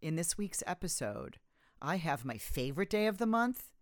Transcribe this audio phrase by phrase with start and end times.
[0.00, 1.38] in this week's episode,
[1.80, 3.72] I have my favorite day of the month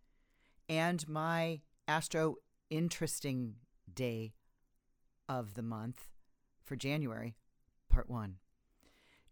[0.69, 2.37] and my astro
[2.71, 3.57] interesting
[3.93, 4.35] day
[5.29, 6.09] of the month
[6.63, 7.37] for January,
[7.89, 8.37] part one.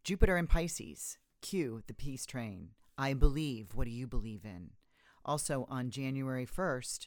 [0.05, 2.71] Jupiter and Pisces, cue the peace train.
[2.99, 3.75] I believe.
[3.75, 4.71] What do you believe in?
[5.25, 7.07] Also, on January 1st,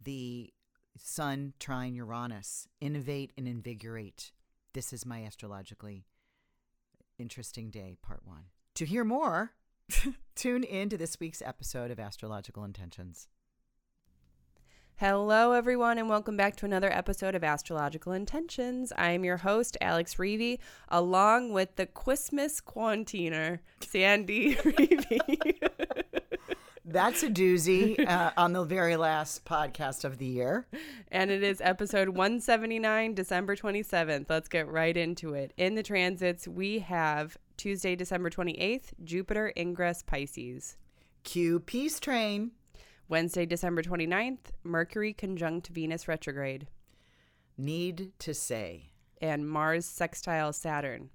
[0.00, 0.52] the
[0.96, 4.32] Sun trine Uranus, innovate and invigorate.
[4.74, 6.06] This is my astrologically
[7.18, 8.44] interesting day, part one.
[8.74, 9.52] To hear more,
[10.34, 13.28] tune in to this week's episode of Astrological Intentions.
[14.96, 18.92] Hello, everyone, and welcome back to another episode of Astrological Intentions.
[18.98, 25.68] I am your host, Alex Reevy, along with the Christmas Quantiner, Sandy Reevy.
[26.94, 30.68] That's a doozy uh, on the very last podcast of the year.
[31.10, 34.26] and it is episode 179, December 27th.
[34.28, 35.52] Let's get right into it.
[35.56, 40.76] In the transits, we have Tuesday, December 28th, Jupiter ingress Pisces.
[41.24, 42.52] Cue peace train.
[43.08, 46.68] Wednesday, December 29th, Mercury conjunct Venus retrograde.
[47.58, 48.90] Need to say.
[49.20, 51.10] And Mars sextile Saturn.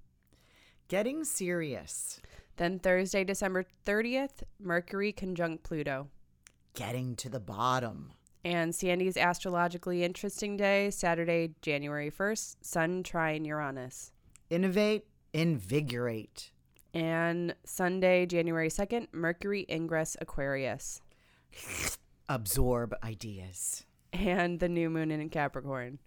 [0.89, 2.19] Getting serious.
[2.59, 6.09] Then Thursday, December 30th, Mercury conjunct Pluto.
[6.73, 8.11] Getting to the bottom.
[8.43, 14.11] And Sandy's astrologically interesting day, Saturday, January 1st, Sun trine Uranus.
[14.49, 16.51] Innovate, invigorate.
[16.93, 20.99] And Sunday, January 2nd, Mercury ingress Aquarius.
[22.27, 23.85] Absorb ideas.
[24.11, 25.99] And the new moon in Capricorn.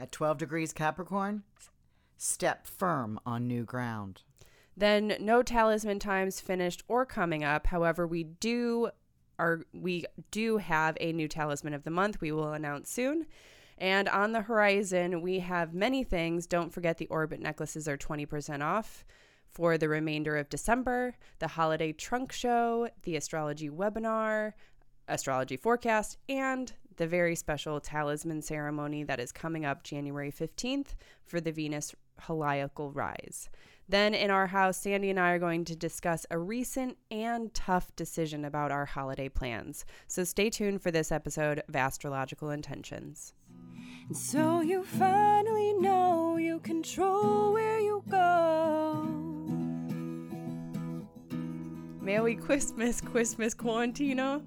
[0.00, 1.44] At 12 degrees Capricorn,
[2.16, 4.22] step firm on new ground.
[4.76, 7.66] Then no talisman times finished or coming up.
[7.66, 8.90] However, we do
[9.38, 13.26] are we do have a new talisman of the month we will announce soon.
[13.78, 16.46] And on the horizon, we have many things.
[16.46, 19.04] Don't forget the orbit necklaces are 20% off
[19.50, 24.52] for the remainder of December, the holiday trunk show, the astrology webinar,
[25.08, 31.40] astrology forecast, and the very special talisman ceremony that is coming up January 15th for
[31.40, 33.48] the Venus heliacal rise.
[33.92, 37.94] Then in our house, Sandy and I are going to discuss a recent and tough
[37.94, 39.84] decision about our holiday plans.
[40.06, 43.34] So stay tuned for this episode of Astrological Intentions.
[44.08, 49.02] And so you finally know you control where you go.
[52.00, 54.42] Merry Christmas, Christmas Quarantino.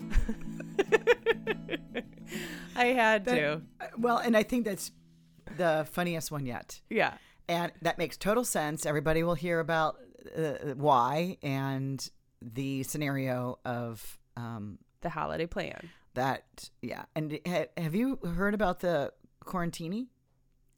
[2.75, 3.61] I had to.
[3.99, 4.91] Well, and I think that's
[5.55, 6.81] the funniest one yet.
[6.89, 7.13] Yeah.
[7.47, 8.85] And that makes total sense.
[8.85, 9.97] Everybody will hear about
[10.35, 12.07] uh, why and
[12.41, 15.89] the scenario of um, The holiday plan.
[16.15, 16.69] that.
[16.81, 17.05] Yeah.
[17.15, 19.11] And ha- have you heard about the
[19.43, 20.07] quarantini?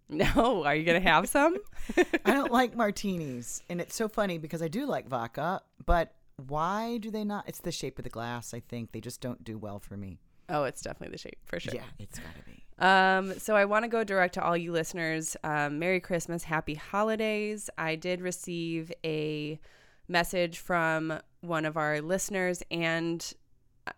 [0.09, 1.57] No, are you going to have some?
[2.23, 3.61] I don't like martinis.
[3.69, 6.15] And it's so funny because I do like vodka, but
[6.47, 7.43] why do they not?
[7.49, 8.93] It's the shape of the glass, I think.
[8.93, 10.21] They just don't do well for me.
[10.49, 11.73] Oh, it's definitely the shape for sure.
[11.73, 12.63] Yeah, it's got to be.
[12.79, 15.35] Um, so I want to go direct to all you listeners.
[15.43, 17.69] Um, Merry Christmas, Happy Holidays.
[17.77, 19.59] I did receive a
[20.07, 23.33] message from one of our listeners and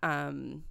[0.02, 0.64] um,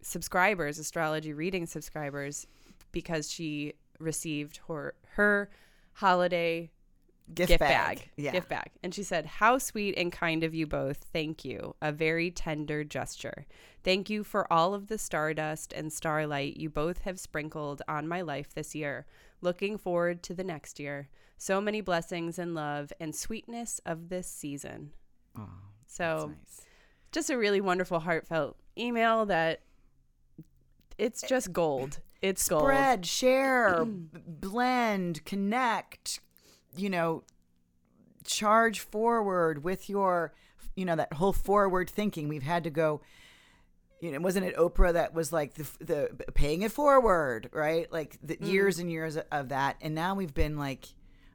[0.00, 2.46] subscribers, astrology reading subscribers,
[2.90, 5.50] because she received her her
[5.94, 6.70] holiday
[7.34, 7.98] Gift, gift bag.
[7.98, 8.10] bag.
[8.16, 8.32] Yeah.
[8.32, 8.70] Gift bag.
[8.82, 10.98] And she said, How sweet and kind of you both.
[11.12, 11.74] Thank you.
[11.80, 13.46] A very tender gesture.
[13.84, 18.20] Thank you for all of the stardust and starlight you both have sprinkled on my
[18.20, 19.06] life this year.
[19.40, 21.08] Looking forward to the next year.
[21.38, 24.90] So many blessings and love and sweetness of this season.
[25.36, 25.48] Oh,
[25.86, 26.60] So, nice.
[27.10, 29.62] just a really wonderful, heartfelt email that
[30.98, 31.98] it's eh, just gold.
[32.20, 32.62] It's gold.
[32.62, 33.84] Spread, share,
[34.26, 36.20] blend, connect,
[36.76, 37.24] you know,
[38.24, 40.32] charge forward with your,
[40.76, 42.28] you know, that whole forward thinking.
[42.28, 43.00] We've had to go,
[44.00, 47.90] you know, wasn't it Oprah that was like the, the paying it forward, right?
[47.92, 49.76] Like the years and years of that.
[49.80, 50.86] And now we've been like,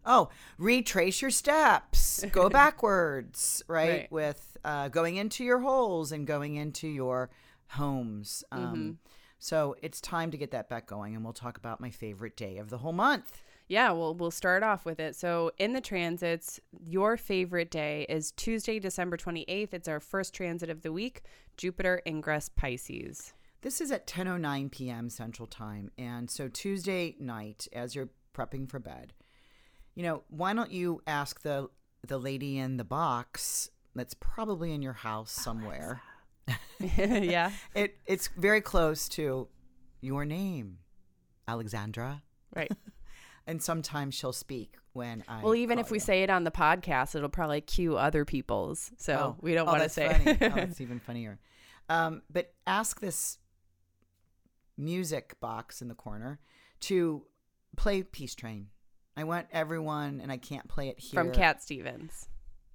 [0.05, 3.89] oh, retrace your steps, go backwards, right?
[3.89, 4.11] Right.
[4.11, 7.29] With uh, going into your holes and going into your
[7.69, 8.43] homes.
[8.51, 8.97] Um,
[9.39, 12.57] So it's time to get that back going, and we'll talk about my favorite day
[12.57, 13.43] of the whole month.
[13.69, 15.15] Yeah, well, we'll start off with it.
[15.15, 19.73] So, in the transits, your favorite day is Tuesday, December 28th.
[19.73, 21.21] It's our first transit of the week,
[21.57, 23.33] Jupiter ingress Pisces.
[23.61, 25.09] This is at 10:09 p.m.
[25.09, 29.13] Central Time, and so Tuesday night, as you're prepping for bed,
[29.95, 31.67] you know, why don't you ask the
[32.07, 36.01] the lady in the box that's probably in your house somewhere?
[36.79, 39.49] yeah, It it's very close to
[39.99, 40.77] your name,
[41.49, 42.23] Alexandra.
[42.55, 42.71] right.
[43.47, 45.41] And sometimes she'll speak when I.
[45.41, 46.01] Well, even if we you.
[46.01, 48.91] say it on the podcast, it'll probably cue other people's.
[48.97, 49.35] So Oh.
[49.41, 50.09] we don't oh, want to say.
[50.09, 50.37] Funny.
[50.41, 51.39] oh, that's even funnier.
[51.89, 53.37] Um, but ask this
[54.77, 56.39] music box in the corner
[56.81, 57.23] to
[57.75, 58.67] play Peace Train.
[59.15, 61.23] I want everyone, and I can't play it here.
[61.23, 62.27] From Cat Stevens.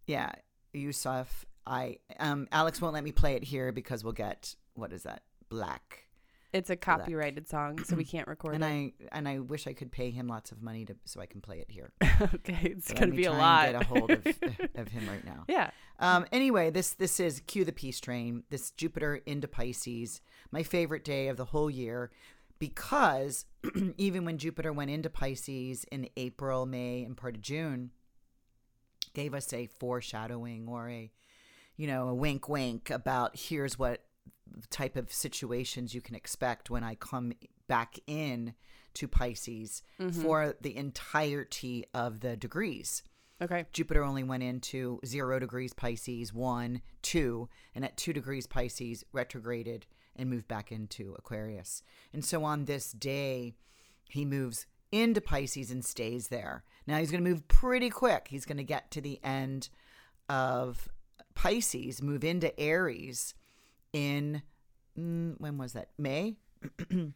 [0.07, 0.33] Yeah,
[0.73, 1.45] Yusuf.
[1.65, 5.23] I um Alex won't let me play it here because we'll get what is that
[5.49, 6.09] black.
[6.53, 8.67] It's a copyrighted song, so we can't record And it.
[8.67, 11.41] I and I wish I could pay him lots of money to so I can
[11.41, 11.93] play it here.
[12.35, 13.69] okay, it's let gonna be a lot.
[13.69, 14.27] And get a hold of,
[14.75, 15.45] of him right now.
[15.49, 15.71] yeah.
[15.99, 18.45] Um, anyway, this this is cue the peace train.
[18.51, 20.21] This Jupiter into Pisces,
[20.51, 22.11] my favorite day of the whole year,
[22.59, 23.47] because
[23.97, 27.93] even when Jupiter went into Pisces in April, May, and part of June,
[29.15, 31.11] gave us a foreshadowing or a,
[31.77, 34.03] you know, a wink, wink about here's what
[34.71, 37.33] type of situations you can expect when I come
[37.69, 38.55] back in
[38.95, 40.21] to Pisces mm-hmm.
[40.21, 43.03] for the entirety of the degrees.
[43.41, 43.67] Okay.
[43.73, 49.87] Jupiter only went into zero degrees Pisces, one, two, and at two degrees Pisces, retrograded
[50.15, 51.83] and moved back into Aquarius.
[52.13, 53.55] And so on this day,
[54.09, 56.63] he moves into Pisces and stays there.
[56.87, 58.29] Now he's going to move pretty quick.
[58.29, 59.71] He's going to get to the end
[60.29, 60.89] of
[61.35, 63.35] Pisces, move into Aries
[63.93, 64.43] in,
[64.99, 65.89] mm, when was that?
[65.99, 66.37] May?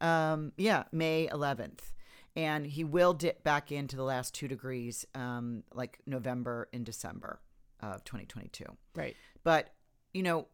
[0.00, 1.92] um, yeah, May 11th.
[2.36, 7.40] And he will dip back into the last two degrees, um, like November and December
[7.80, 8.64] of 2022.
[8.94, 9.16] Right.
[9.42, 9.72] But,
[10.14, 10.46] you know,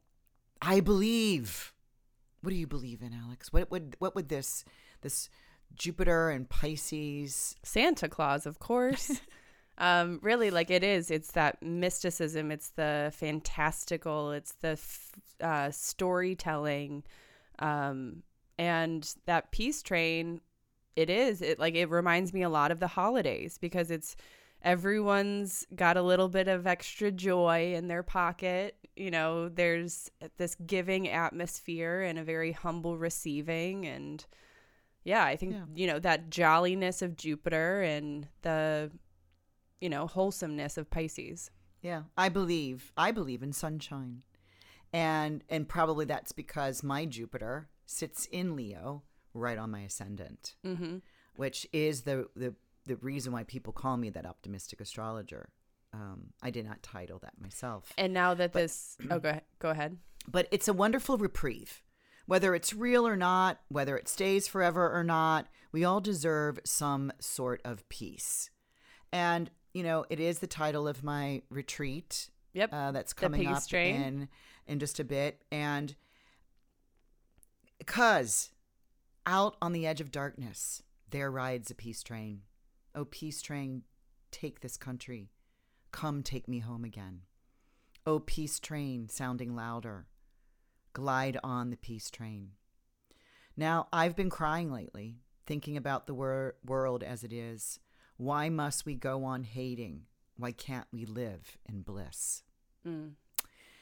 [0.62, 1.74] I believe.
[2.42, 3.52] What do you believe in, Alex?
[3.52, 4.64] What would what would this
[5.00, 5.28] this
[5.74, 7.56] Jupiter and Pisces?
[7.62, 9.20] Santa Claus, of course.
[9.78, 11.10] um, really, like it is.
[11.10, 12.50] It's that mysticism.
[12.50, 14.32] It's the fantastical.
[14.32, 17.02] It's the f- uh, storytelling,
[17.58, 18.22] um,
[18.58, 20.40] and that peace train.
[20.96, 21.42] It is.
[21.42, 24.16] It like it reminds me a lot of the holidays because it's
[24.62, 28.76] everyone's got a little bit of extra joy in their pocket.
[28.96, 34.24] You know, there's this giving atmosphere and a very humble receiving and
[35.04, 35.64] yeah, I think Yeah.
[35.74, 38.90] you know that jolliness of Jupiter and the
[39.80, 41.50] you know wholesomeness of Pisces.
[41.82, 42.92] Yeah, I believe.
[42.96, 44.22] I believe in sunshine.
[44.92, 49.02] And and probably that's because my Jupiter sits in Leo
[49.34, 50.98] right on my ascendant, Mm-hmm.
[51.36, 52.54] which is the the
[52.86, 55.48] the reason why people call me that optimistic astrologer.
[55.92, 57.92] Um, I did not title that myself.
[57.98, 59.96] And now that this, oh, go ahead, go ahead.
[60.28, 61.82] but it's a wonderful reprieve.
[62.26, 67.12] Whether it's real or not, whether it stays forever or not, we all deserve some
[67.20, 68.50] sort of peace.
[69.12, 72.70] And, you know, it is the title of my retreat Yep.
[72.72, 74.30] uh, that's coming up in,
[74.66, 75.42] in just a bit.
[75.52, 75.94] And
[77.76, 78.52] because
[79.26, 82.40] out on the edge of darkness, there rides a peace train.
[82.94, 83.82] Oh, peace train,
[84.30, 85.28] take this country.
[85.92, 87.20] Come take me home again.
[88.06, 90.06] Oh, peace train, sounding louder.
[90.94, 92.52] Glide on the peace train.
[93.58, 97.78] Now, I've been crying lately, thinking about the wor- world as it is.
[98.16, 100.02] Why must we go on hating?
[100.36, 102.42] Why can't we live in bliss?
[102.86, 103.12] Mm.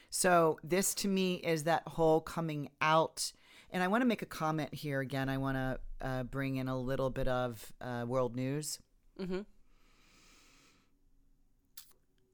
[0.09, 3.33] So, this to me is that whole coming out.
[3.71, 5.27] And I want to make a comment here again.
[5.27, 8.79] I want to uh, bring in a little bit of uh, world news.
[9.19, 9.41] Mm-hmm.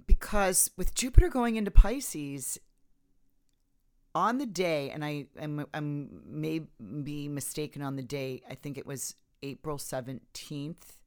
[0.07, 2.59] because with Jupiter going into Pisces
[4.13, 6.63] on the day, and I am I'm may
[7.03, 8.41] be mistaken on the day.
[8.50, 11.00] I think it was April seventeenth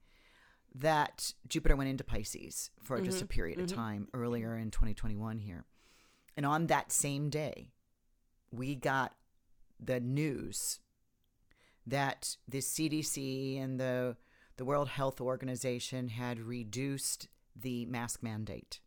[0.75, 3.29] that Jupiter went into Pisces for just a mm-hmm.
[3.29, 3.77] period of mm-hmm.
[3.77, 5.67] time earlier in 2021 here,
[6.37, 7.71] and on that same day,
[8.51, 9.15] we got
[9.81, 10.81] the news
[11.87, 14.17] that the CDC and the
[14.57, 18.81] the World Health Organization had reduced the mask mandate,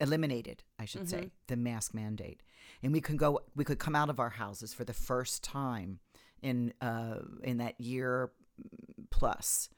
[0.00, 1.28] eliminated, I should say, mm-hmm.
[1.48, 2.42] the mask mandate,
[2.82, 5.98] and we can go, we could come out of our houses for the first time
[6.42, 8.30] in uh, in that year
[9.10, 9.68] plus,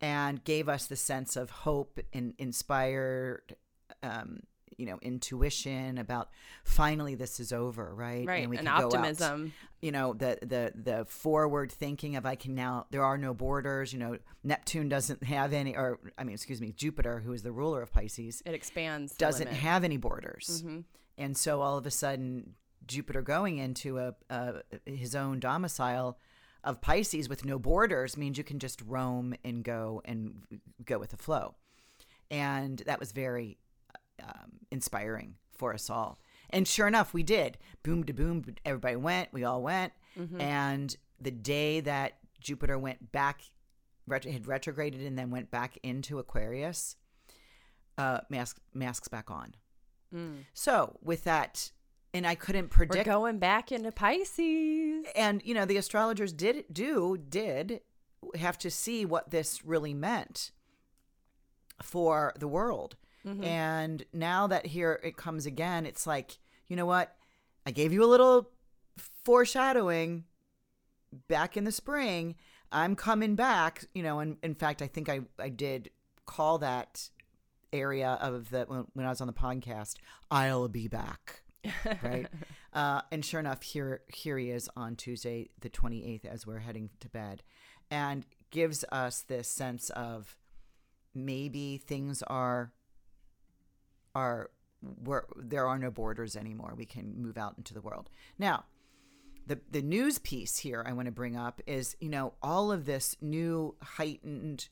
[0.00, 3.56] and gave us the sense of hope and inspired.
[4.02, 4.40] Um,
[4.76, 6.28] you know, intuition about
[6.62, 8.24] finally this is over, right?
[8.24, 8.42] Right.
[8.42, 9.52] And we An can go out optimism.
[9.82, 13.92] you know the the the forward thinking of I can now there are no borders
[13.92, 17.50] you know Neptune doesn't have any or I mean excuse me Jupiter who is the
[17.50, 19.16] ruler of Pisces It expands.
[19.16, 20.84] doesn't have any borders Mhm.
[21.16, 22.54] and so all of a sudden
[22.86, 26.18] Jupiter going into a, a his own domicile
[26.68, 30.42] of Pisces with no borders means you can just roam and go and
[30.84, 31.54] go with the flow
[32.30, 33.58] and that was very
[34.22, 36.18] um, inspiring for us all.
[36.50, 37.58] And sure enough, we did.
[37.82, 39.32] Boom to boom, everybody went.
[39.32, 39.92] We all went.
[40.18, 40.40] Mm-hmm.
[40.40, 43.42] And the day that Jupiter went back
[44.06, 46.96] ret- had retrograded and then went back into Aquarius,
[47.96, 49.54] uh, mask masks back on.
[50.14, 50.44] Mm.
[50.54, 51.70] So with that,
[52.18, 53.06] and I couldn't predict.
[53.06, 55.06] We're going back into Pisces.
[55.16, 57.80] and you know the astrologers did do did
[58.34, 60.50] have to see what this really meant
[61.82, 62.96] for the world.
[63.26, 63.44] Mm-hmm.
[63.44, 67.14] And now that here it comes again, it's like you know what?
[67.64, 68.50] I gave you a little
[69.24, 70.24] foreshadowing
[71.28, 72.34] back in the spring.
[72.70, 75.90] I'm coming back, you know, and in fact, I think I, I did
[76.26, 77.08] call that
[77.72, 79.94] area of the when, when I was on the podcast,
[80.30, 81.42] I'll be back.
[82.02, 82.26] Right?
[82.70, 86.90] Uh, and sure enough, here here he is on Tuesday, the 28th, as we're heading
[87.00, 87.42] to bed,
[87.90, 90.36] and gives us this sense of
[91.14, 92.72] maybe things are
[94.14, 94.50] are
[95.02, 96.74] where there are no borders anymore.
[96.76, 98.66] We can move out into the world now
[99.48, 102.84] the the news piece here I want to bring up is you know all of
[102.84, 104.68] this new heightened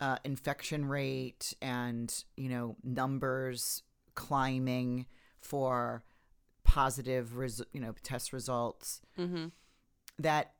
[0.00, 3.82] uh, infection rate and you know numbers
[4.14, 5.06] climbing
[5.40, 6.04] for
[6.72, 9.46] positive res- you know test results Mm-hmm.
[10.18, 10.54] that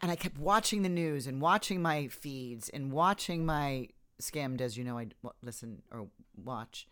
[0.00, 3.88] and I kept watching the news and watching my feeds and watching my
[4.20, 6.86] scammed as you know I w- listen or watch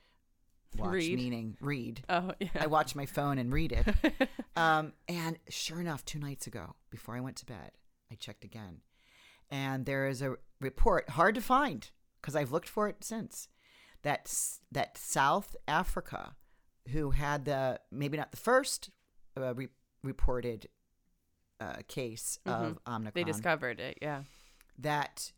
[0.76, 1.17] watch Read.
[1.17, 2.49] meaning read Oh yeah.
[2.61, 4.29] I watch my phone and read it.
[4.57, 7.71] um, and sure enough, two nights ago, before I went to bed,
[8.12, 8.79] I checked again.
[9.50, 11.88] And there is a report, hard to find
[12.21, 13.49] because I've looked for it since,
[14.02, 14.33] that,
[14.71, 16.37] that South Africa,
[16.89, 18.91] who had the, maybe not the first
[19.39, 19.69] uh, re-
[20.03, 20.69] reported
[21.61, 23.99] uh, case of Omicron, they discovered it.
[24.01, 24.23] Yeah.
[24.79, 25.33] that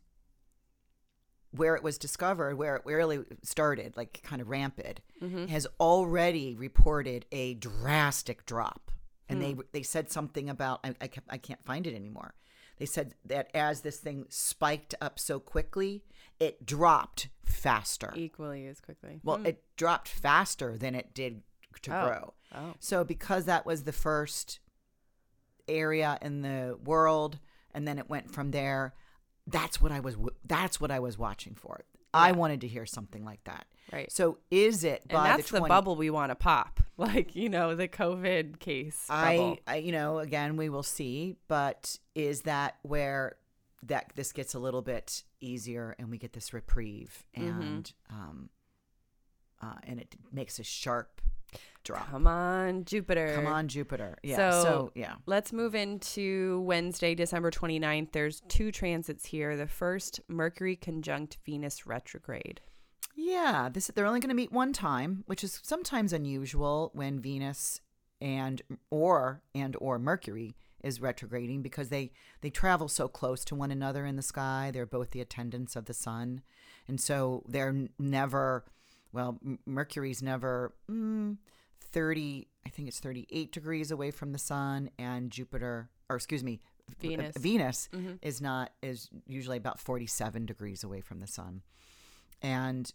[1.51, 5.45] where it was discovered, where it really started, like kind of rampant, Mm-hmm.
[5.45, 8.91] has already reported a drastic drop.
[9.29, 12.33] And they they said something about I, I, kept, I can't find it anymore.
[12.77, 16.03] They said that as this thing spiked up so quickly,
[16.39, 18.11] it dropped faster.
[18.15, 19.19] Equally as quickly.
[19.23, 19.47] Well, Mm.
[19.47, 21.43] it dropped faster than it did
[21.83, 22.05] to Oh.
[22.07, 22.33] grow.
[22.53, 22.73] Oh.
[22.79, 24.59] So because that was the first
[25.67, 27.39] area in the world,
[27.73, 28.93] and then it went from there.
[29.47, 30.15] That's what I was.
[30.45, 31.81] That's what I was watching for.
[32.13, 33.65] I wanted to hear something like that.
[33.91, 34.11] Right.
[34.11, 36.79] So is it And that's the, the, bubble we want to pop.
[36.95, 39.57] Like, you know, the COVID case I.
[39.65, 41.37] I, you know, again, we will see.
[41.47, 43.37] But is that where
[43.87, 47.61] that this gets a little bit easier and we get this reprieve Mm-hmm.
[47.61, 48.49] and um,
[49.61, 51.21] uh, and it makes a sharp
[51.83, 52.09] drop.
[52.09, 53.33] Come on, Jupiter.
[53.35, 54.17] Come on, Jupiter.
[54.23, 54.35] Yeah.
[54.35, 55.15] So, So- yeah.
[55.25, 58.11] Let's move into Wednesday, December 29th.
[58.11, 59.55] There's two transits here.
[59.55, 62.59] The first, Mercury conjunct Venus retrograde.
[63.15, 67.79] Yeah, this they're only going to meet one time, which is sometimes unusual when Venus
[68.19, 72.11] and or and or Mercury is retrograding because they
[72.41, 74.69] they travel so close to one another in the sky.
[74.73, 76.41] They're both the attendants of the sun,
[76.87, 78.65] and so they're never.
[79.11, 81.37] Well, Mercury's never mm,
[81.79, 82.47] thirty.
[82.65, 86.59] I think it's thirty-eight degrees away from the sun, and Jupiter, or excuse me,
[86.99, 87.35] Venus.
[87.37, 88.17] Venus Mhm.
[88.21, 91.61] is not is usually about forty-seven degrees away from the sun,
[92.41, 92.91] and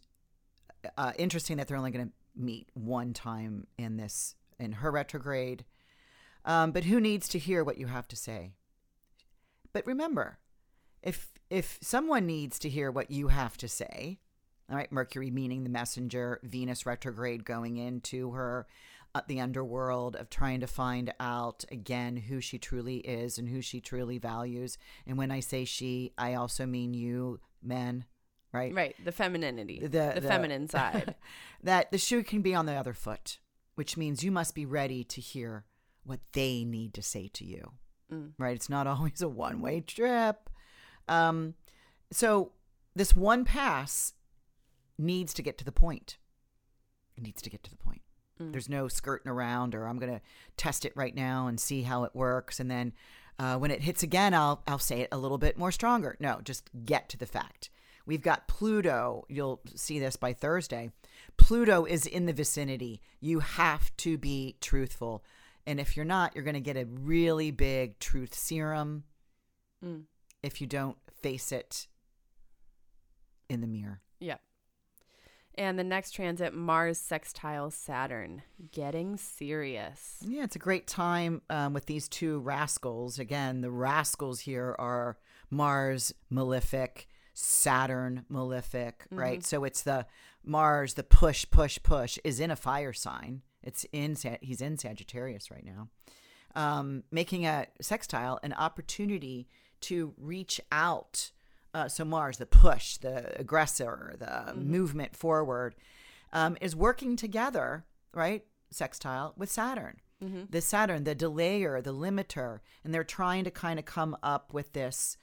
[0.96, 5.64] uh, interesting that they're only going to meet one time in this in her retrograde.
[6.48, 8.54] Um, but who needs to hear what you have to say?
[9.72, 10.38] But remember,
[11.02, 14.18] if if someone needs to hear what you have to say,
[14.70, 18.66] all right, Mercury meaning the messenger, Venus retrograde going into her
[19.14, 23.60] uh, the underworld of trying to find out again who she truly is and who
[23.62, 24.76] she truly values.
[25.06, 28.04] And when I say she, I also mean you, men,
[28.52, 28.74] right?
[28.74, 28.94] Right.
[29.04, 31.14] The femininity, The- the, the- feminine side.
[31.62, 33.38] that the shoe can be on the other foot,
[33.76, 35.64] which means you must be ready to hear
[36.08, 37.72] what they need to say to you.
[38.12, 38.32] Mm.
[38.38, 38.56] Right?
[38.56, 40.50] It's not always a one way trip.
[41.08, 41.54] Um,
[42.10, 42.52] so
[42.94, 44.14] this one pass
[44.98, 46.18] needs to get to the point.
[47.16, 48.02] It needs to get to the point.
[48.40, 48.52] Mm.
[48.52, 50.20] There's no skirting around, or I'm going to
[50.56, 52.92] test it right now and see how it works, and then
[53.38, 56.16] uh, when it hits again, I'll I'll say it a little bit more stronger.
[56.20, 57.70] No, just get to the fact.
[58.04, 59.26] We've got Pluto.
[59.28, 60.90] You'll see this by Thursday.
[61.36, 63.00] Pluto is in the vicinity.
[63.20, 65.22] You have to be truthful.
[65.68, 69.04] And if you're not, you're going to get a really big truth serum
[69.84, 70.04] Mm.
[70.42, 71.86] if you don't face it
[73.50, 74.00] in the mirror.
[74.18, 74.40] Yep.
[75.56, 80.16] And the next transit, Mars sextile Saturn, getting serious.
[80.26, 83.18] Yeah, it's a great time um, with these two rascals.
[83.18, 85.18] Again, the rascals here are
[85.50, 89.44] Mars malefic, Saturn malefic, right?
[89.44, 90.06] So it's the
[90.44, 93.42] Mars, the push, push, push is in a fire sign.
[93.68, 95.88] It's in he's in Sagittarius right now,
[96.54, 99.48] um, making a sextile an opportunity
[99.82, 101.30] to reach out
[101.74, 104.70] uh, so Mars, the push, the aggressor, the Mm-hmm.
[104.70, 105.74] movement forward,
[106.32, 107.84] um, is working together,
[108.14, 108.42] right?
[108.70, 109.96] Sextile with Saturn.
[110.24, 110.44] Mm-hmm.
[110.50, 114.72] The Saturn, the delayer, the limiter, and they're trying to kind of come up with
[114.72, 115.16] this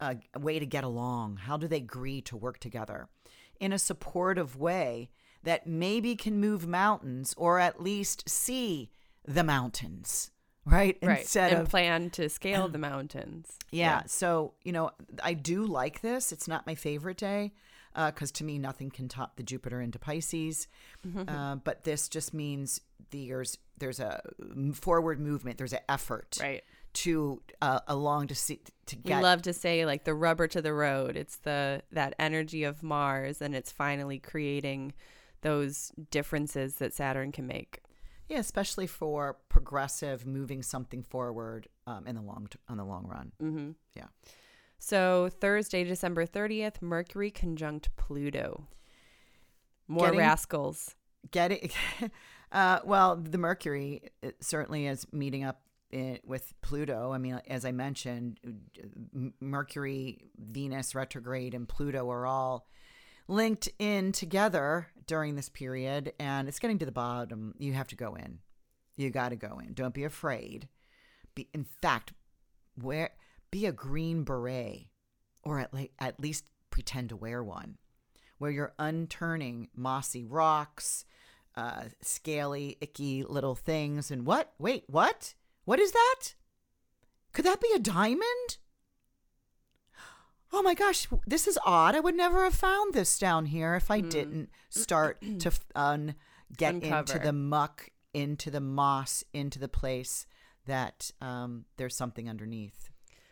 [0.00, 1.38] uh, way to get along.
[1.46, 3.08] How do they agree to work together
[3.60, 5.08] in a supportive way
[5.42, 8.90] that maybe can move mountains or at least see
[9.26, 10.30] the mountains,
[10.64, 10.96] right?
[11.02, 11.20] Right.
[11.20, 13.58] Instead and of plan to scale the mountains.
[13.70, 14.90] yeah, So, you know,
[15.22, 16.32] I do like this.
[16.32, 17.52] It's not my favorite day
[17.94, 20.66] because to me, nothing can top the Jupiter into Pisces.
[21.28, 22.80] Uh, but this just means
[23.10, 24.22] there's there's a
[24.74, 25.58] forward movement.
[25.58, 26.62] There's an effort Right.
[26.94, 29.16] to uh, along to see to get.
[29.18, 31.16] We love to say like the rubber to the road.
[31.16, 34.94] It's the that energy of Mars and it's finally creating
[35.42, 37.80] those differences that Saturn can make.
[38.28, 43.06] yeah, especially for progressive moving something forward um, in the long t- on the long
[43.06, 43.32] run.
[43.42, 43.70] Mm-hmm.
[43.94, 44.06] Yeah.
[44.78, 48.66] So Thursday, December 30th, Mercury conjunct Pluto.
[49.88, 50.94] More Getting- rascals.
[51.30, 51.70] getting
[52.52, 54.02] uh, well the mercury
[54.40, 55.60] certainly is meeting up
[55.92, 58.40] in, with pluto i mean as i mentioned
[59.40, 62.66] mercury venus retrograde and pluto are all
[63.28, 67.96] linked in together during this period and it's getting to the bottom you have to
[67.96, 68.38] go in
[68.96, 70.68] you got to go in don't be afraid
[71.34, 72.12] be in fact
[72.80, 73.10] wear
[73.50, 74.86] be a green beret
[75.44, 77.76] or at, le- at least pretend to wear one
[78.42, 81.04] where you're unturning mossy rocks,
[81.54, 84.10] uh, scaly, icky little things.
[84.10, 84.52] And what?
[84.58, 85.34] Wait, what?
[85.64, 86.34] What is that?
[87.32, 88.58] Could that be a diamond?
[90.52, 91.94] Oh my gosh, this is odd.
[91.94, 96.14] I would never have found this down here if I didn't start to un-
[96.56, 100.26] get into the muck, into the moss, into the place
[100.66, 102.90] that um, there's something underneath.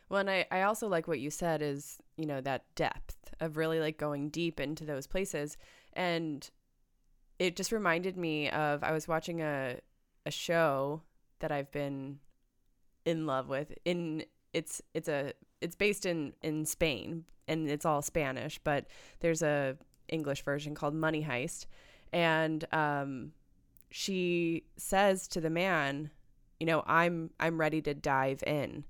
[0.08, 3.56] Well, and I, I also like what you said is, you know, that depth of
[3.56, 5.56] really like going deep into those places.
[5.92, 6.48] And
[7.38, 9.76] it just reminded me of I was watching a
[10.26, 11.02] a show
[11.40, 12.18] that I've been
[13.04, 13.72] in love with.
[13.84, 18.86] In it's it's a it's based in in Spain and it's all Spanish, but
[19.20, 19.76] there's a
[20.08, 21.66] English version called Money Heist.
[22.12, 23.32] And um
[23.90, 26.10] she says to the man,
[26.58, 28.84] you know, I'm I'm ready to dive in.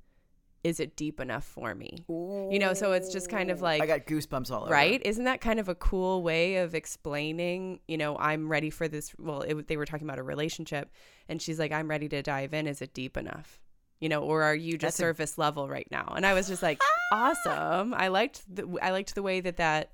[0.62, 2.04] Is it deep enough for me?
[2.06, 4.70] You know, so it's just kind of like I got goosebumps all over.
[4.70, 8.86] right isn't that kind of a cool way of explaining you know i'm ready for
[8.86, 10.90] this well it, they were talking about a relationship
[11.30, 13.58] and she's like i'm ready to dive in is it deep enough
[14.00, 16.48] you know or are you just That's a- surface level right now and i was
[16.48, 16.80] just like
[17.12, 19.92] awesome i liked the i liked the way that that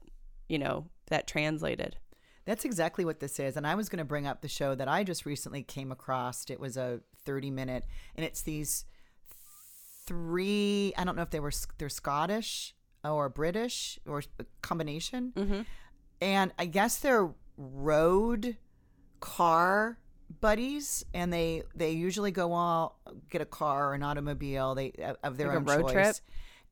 [0.49, 1.97] you know that translated
[2.47, 3.57] That's exactly what this is.
[3.57, 6.49] And I was going to bring up the show that I just recently came across.
[6.49, 8.85] It was a 30 minute, and it's these
[10.07, 15.33] three, I don't know if they were, they're Scottish or British or a combination.
[15.37, 15.61] mm-hmm.
[16.21, 18.57] And I guess they're road
[19.21, 19.99] car
[20.41, 22.99] buddies and they they usually go all
[23.31, 26.17] get a car or an automobile they of their Like own road choice trip?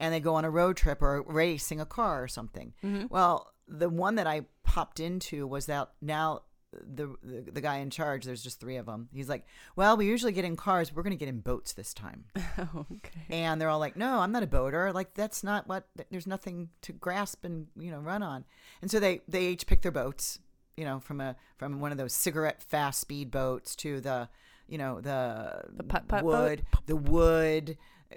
[0.00, 3.06] and they go on a road trip or racing a car or something Mm-hmm.
[3.10, 7.88] well the one that i popped into was that now the, the the guy in
[7.88, 11.04] charge there's just three of them he's like well we usually get in cars we're
[11.04, 12.24] going to get in boats this time
[12.58, 16.26] okay and they're all like no i'm not a boater like that's not what there's
[16.26, 18.44] nothing to grasp and you know run on
[18.82, 20.40] and so they they each pick their boats
[20.76, 24.28] you know from a from one of those cigarette fast speed boats to the
[24.68, 26.30] you know the, The putt-putt boat?
[26.48, 27.78] wood the wood
[28.12, 28.16] uh,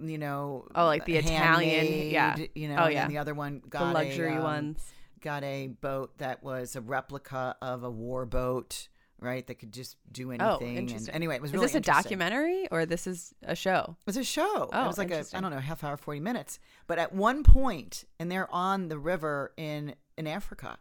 [0.00, 2.36] you know Oh, like the Italian- yeah.
[2.54, 3.08] you know Oh, yeah.
[3.08, 4.84] the other one got the a, luxury um, ones
[5.20, 8.88] got a boat that was a replica of a war boat
[9.20, 11.74] right that could just do anything oh and interesting anyway it was is really this
[11.74, 14.70] a documentary or this is a show It was a show.
[14.72, 16.60] Oh, it was like a I don't know half hour, forty minutes.
[16.86, 20.78] But at one point, and they're on the river in in Africa,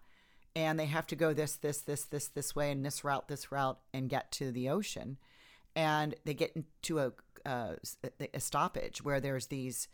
[0.57, 3.51] and they have to go this this this this this way and this route this
[3.51, 5.19] route and get to the ocean,
[5.75, 7.11] and they get into a
[7.45, 7.75] uh,
[8.33, 9.87] a stoppage where there's these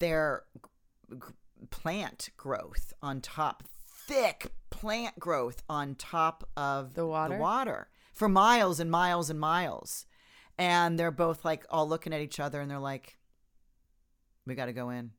[0.00, 0.42] their
[1.70, 3.64] plant growth on top,
[4.06, 7.34] thick plant growth on top of The water?
[7.34, 10.04] the water for miles and miles and miles.
[10.58, 13.16] And they're both like all looking at each other and they're like,
[14.46, 15.12] we got to go in.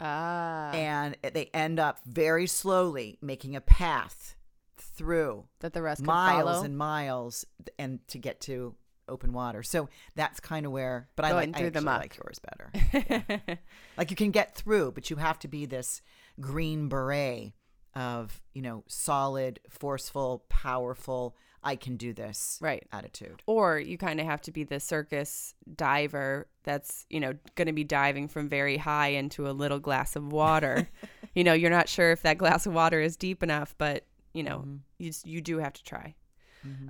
[0.00, 4.36] Ah And they end up very slowly making a path
[4.76, 7.44] through that the rest miles and miles
[7.78, 8.74] and to get to
[9.08, 9.62] open water.
[9.62, 12.00] So that's kind of where, but I like, through the actually muck.
[12.00, 13.58] like yours better.
[13.96, 16.02] like you can get through, but you have to be this
[16.40, 17.52] green beret
[17.94, 21.36] of, you know, solid, forceful, powerful.
[21.66, 22.86] I can do this Right.
[22.92, 23.42] attitude.
[23.46, 27.72] Or you kind of have to be the circus diver that's, you know, going to
[27.72, 30.88] be diving from very high into a little glass of water.
[31.34, 34.42] you know, you're not sure if that glass of water is deep enough, but, you
[34.44, 34.76] know, Mm-hmm.
[34.98, 36.14] you, you do have to try.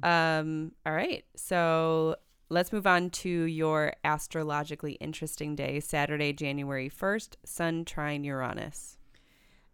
[0.03, 1.25] Um, all right.
[1.37, 2.17] So
[2.49, 8.97] let's move on to your astrologically interesting day, Saturday, January 1st, Sun trine Uranus.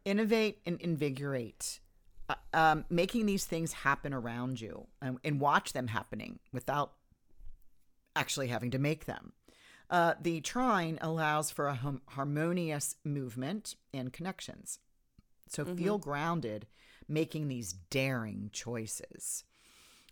[0.04, 1.80] innovate and invigorate
[2.28, 6.92] uh, um, making these things happen around you and, and watch them happening without
[8.14, 9.32] actually having to make them.
[9.90, 14.78] Uh, the trine allows for a hum- harmonious movement and connections.
[15.48, 16.66] So feel grounded
[17.08, 19.44] making these daring choices.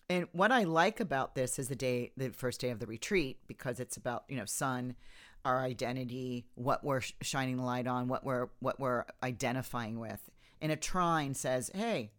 [0.08, 3.38] And what I like about this is the day, the first day of the retreat,
[3.46, 4.96] because it's about you know sun,
[5.44, 10.20] our identity, what we're sh- shining the light on, what we're what we're identifying with.
[10.60, 12.12] And a trine says, "Hey,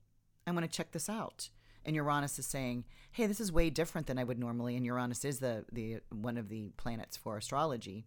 [0.47, 1.49] I want to check this out."
[1.86, 5.23] And Uranus is saying, "Hey, this is way different than I would normally." And Uranus
[5.25, 8.06] is the the one of the planets for astrology,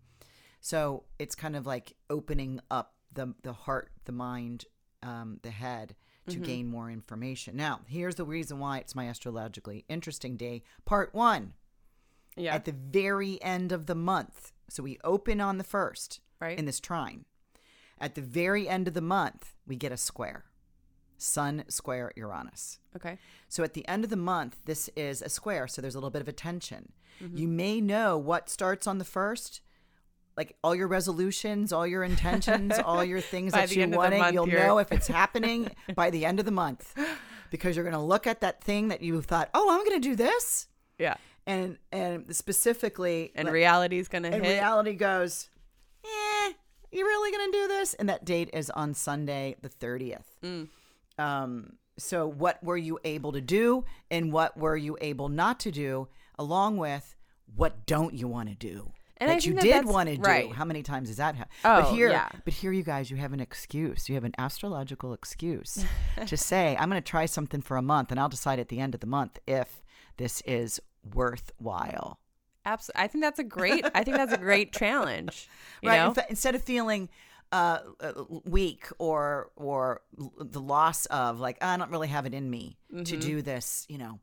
[0.60, 4.66] so it's kind of like opening up the the heart, the mind,
[5.02, 5.94] um, the head
[6.26, 7.54] to gain more information.
[7.54, 10.62] Now, here's the reason why it's my astrologically interesting day.
[10.86, 11.52] Part one
[12.34, 12.54] Yeah.
[12.54, 14.52] at the very end of the month.
[14.70, 16.58] So we open on the first Right.
[16.58, 17.26] in this trine.
[18.00, 20.44] At the very end of the month, we get a square.
[21.16, 22.80] Sun square Uranus.
[22.96, 23.18] okay.
[23.48, 26.10] So at the end of the month, this is a square, so there's a little
[26.10, 26.92] bit of a tension.
[27.22, 27.36] Mm-hmm.
[27.36, 29.60] You may know what starts on the first,
[30.36, 33.98] like all your resolutions, all your intentions, all your things that you end of the
[33.98, 34.18] wanted.
[34.18, 36.92] month, You'll you're- know if it's happening by the end of the month,
[37.50, 40.08] because you're going to look at that thing that you thought, "Oh, I'm going to
[40.08, 40.66] do this,"
[40.98, 41.14] Yeah.
[41.46, 44.50] and and specifically, And like- reality's going to and hit.
[44.54, 45.53] reality goes, "Eh,
[46.94, 50.26] you really going to do this?" And that date is on Sunday, the thirtieth.
[50.42, 50.68] Mm.
[51.18, 55.70] Um, so what were you able to do and what were you able not to
[55.70, 57.14] do along with
[57.54, 60.50] what don't you want to do And that you that did want to do right.
[60.52, 62.28] how many times does that happen Oh, but here yeah.
[62.44, 65.84] but here you guys you have an excuse you have an astrological excuse
[66.26, 68.80] to say i'm going to try something for a month and i'll decide at the
[68.80, 69.84] end of the month if
[70.16, 70.80] this is
[71.14, 72.18] worthwhile
[72.66, 73.02] Absolutely.
[73.04, 73.84] I think that's a great.
[73.94, 75.48] I think that's a great challenge.
[75.82, 76.08] You right know.
[76.08, 77.08] In fa- instead of feeling
[77.52, 78.12] uh, uh,
[78.44, 80.00] weak or or
[80.38, 83.04] the loss of like i don't really have it in me Mm-hmm.
[83.04, 84.18] to do this you know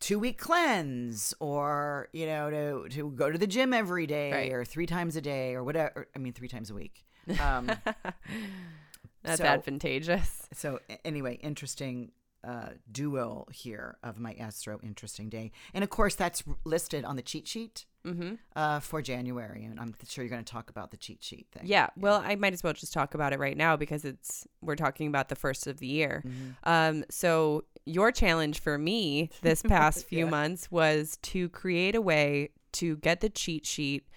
[0.00, 4.52] two week cleanse or you know to to go to the gym every day Right.
[4.52, 7.04] or three times a day or whatever i mean three times a week
[7.40, 7.66] um
[9.22, 10.42] that's so- advantageous.
[10.52, 12.10] so anyway interesting
[12.44, 17.22] uh duo here of my astro interesting day and of course that's listed on the
[17.22, 18.34] cheat sheet Mm-hmm.
[18.56, 21.62] uh for january and i'm sure you're going to talk about the cheat sheet thing
[21.66, 21.86] Yeah.
[21.96, 25.06] Well, I might as well just talk about it right now because it's we're talking
[25.06, 26.24] about the first of the year.
[26.26, 26.50] Mm-hmm.
[26.64, 32.50] Um, so your challenge for me this past few months was to create a way
[32.72, 34.08] to get the cheat sheet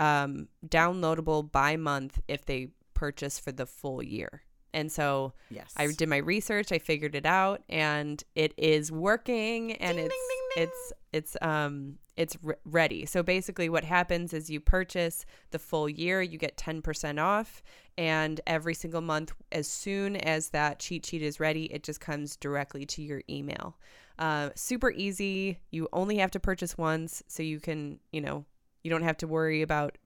[0.00, 4.42] um, downloadable by month if they purchase for the full year.
[4.74, 9.72] And so yes I did my research, I figured it out, and it is working,
[9.72, 13.06] and Ding, it's ding, ding, it's it's um it's re- ready.
[13.06, 17.62] So basically, what happens is you purchase the full year, you get ten percent off,
[17.96, 22.36] and every single month, as soon as that cheat sheet is ready, it just comes
[22.36, 23.76] directly to your email.
[24.18, 25.60] Uh, super easy.
[25.70, 28.44] You only have to purchase once, so you can you know
[28.82, 29.96] you don't have to worry about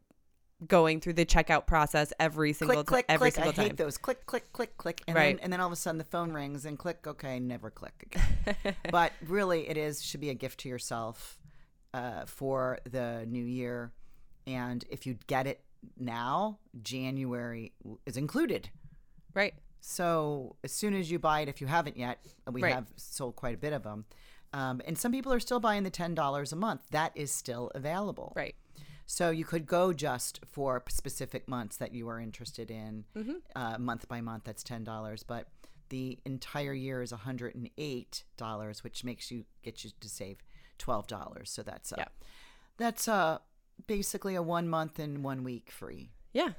[0.66, 3.35] going through the checkout process every single click, click, every click.
[3.35, 3.66] I single time.
[3.70, 3.98] hate those.
[3.98, 5.37] Click, click, click, click, and Right.
[5.37, 7.07] then and then all of a sudden the phone rings and click.
[7.07, 7.94] Okay, never click
[8.55, 8.77] again.
[8.90, 11.38] but really, it is should be a gift to yourself
[11.94, 13.92] uh, for the new year,
[14.46, 15.61] and if you get it
[15.98, 17.72] now, January
[18.07, 18.70] is included.
[19.35, 19.55] Right.
[19.81, 22.72] So as soon as you buy it, if you haven't yet, we Right.
[22.75, 24.05] have sold quite a bit of them.
[24.53, 26.83] Um, and some people are still buying the ten dollars a month.
[26.90, 28.33] That is still available.
[28.37, 28.55] Right.
[29.06, 33.32] So you could go just for specific months that you are interested in, Mm-hmm.
[33.54, 34.44] uh, month by month.
[34.44, 35.48] That's ten dollars, but
[35.88, 40.38] the entire year is hundred and eight dollars, which makes you get you to save
[40.78, 41.50] twelve dollars.
[41.50, 42.08] So that's uh, Yeah.
[42.78, 43.38] that's uh,
[43.86, 46.10] basically a one month and one week free.
[46.32, 46.50] Yeah.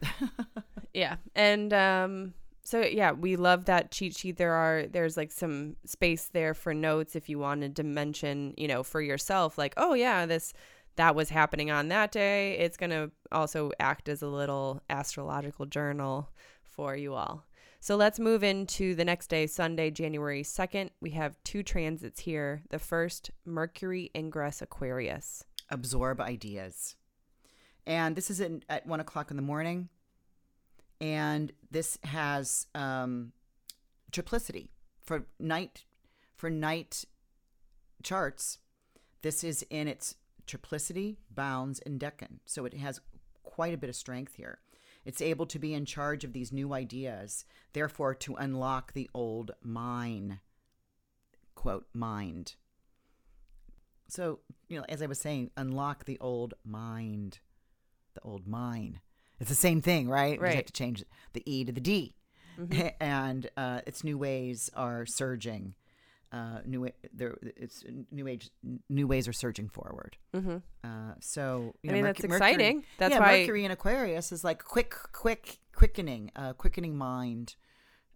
[0.93, 1.15] yeah.
[1.35, 2.33] And um
[2.65, 4.37] so yeah, we love that cheat sheet.
[4.37, 8.67] There are there's like some space there for notes if you wanted to mention, you
[8.67, 10.53] know, for yourself like, "Oh yeah, this
[10.95, 15.65] that was happening on that day." It's going to also act as a little astrological
[15.65, 16.29] journal
[16.63, 17.45] for you all.
[17.79, 20.89] So let's move into the next day, Sunday, January 2nd.
[21.01, 22.63] We have two transits here.
[22.69, 25.43] The first, Mercury ingress Aquarius.
[25.69, 26.95] absorb ideas.
[27.85, 29.89] And this is in, at one o'clock in the morning.
[31.01, 33.33] And this has um,
[34.13, 34.69] triplicity
[35.01, 35.83] for night
[36.43, 37.05] for night
[38.03, 38.59] charts,
[39.21, 40.15] this is in its
[40.47, 42.39] triplicity, bounds, and decan.
[42.45, 43.01] So it has
[43.43, 44.59] quite a bit of strength here.
[45.05, 49.51] It's able to be in charge of these new ideas, therefore, to unlock the old
[49.61, 50.39] mine.
[51.55, 52.55] Quote, mind.
[54.07, 57.39] So, you know, as I was saying, unlock the old mind,
[58.13, 59.01] the old mine.
[59.39, 60.39] It's the same thing, right?
[60.39, 61.03] We just have to change
[61.33, 62.15] the E to the D.
[62.99, 65.73] And uh, its new ways are surging.
[66.33, 68.49] Uh, new there, it's new age.
[68.89, 70.17] New ways are surging forward.
[70.35, 70.57] Mm-hmm.
[70.83, 72.83] Uh, so you I know, mean, Merc- that's Mercury- exciting.
[72.97, 77.55] That's yeah, why Mercury in Aquarius is like quick, quick, quickening, uh, quickening mind,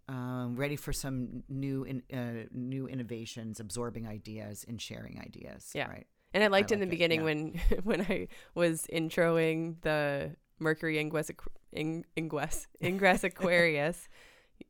[0.08, 5.70] um, ready for some new, in, uh, new innovations, absorbing ideas and sharing ideas.
[5.72, 5.88] Yeah.
[5.88, 6.06] right.
[6.34, 7.24] And I liked in like the it, beginning yeah.
[7.24, 11.30] when when I was introing the Mercury Ingress
[11.72, 14.08] Ingress Ingress Aquarius,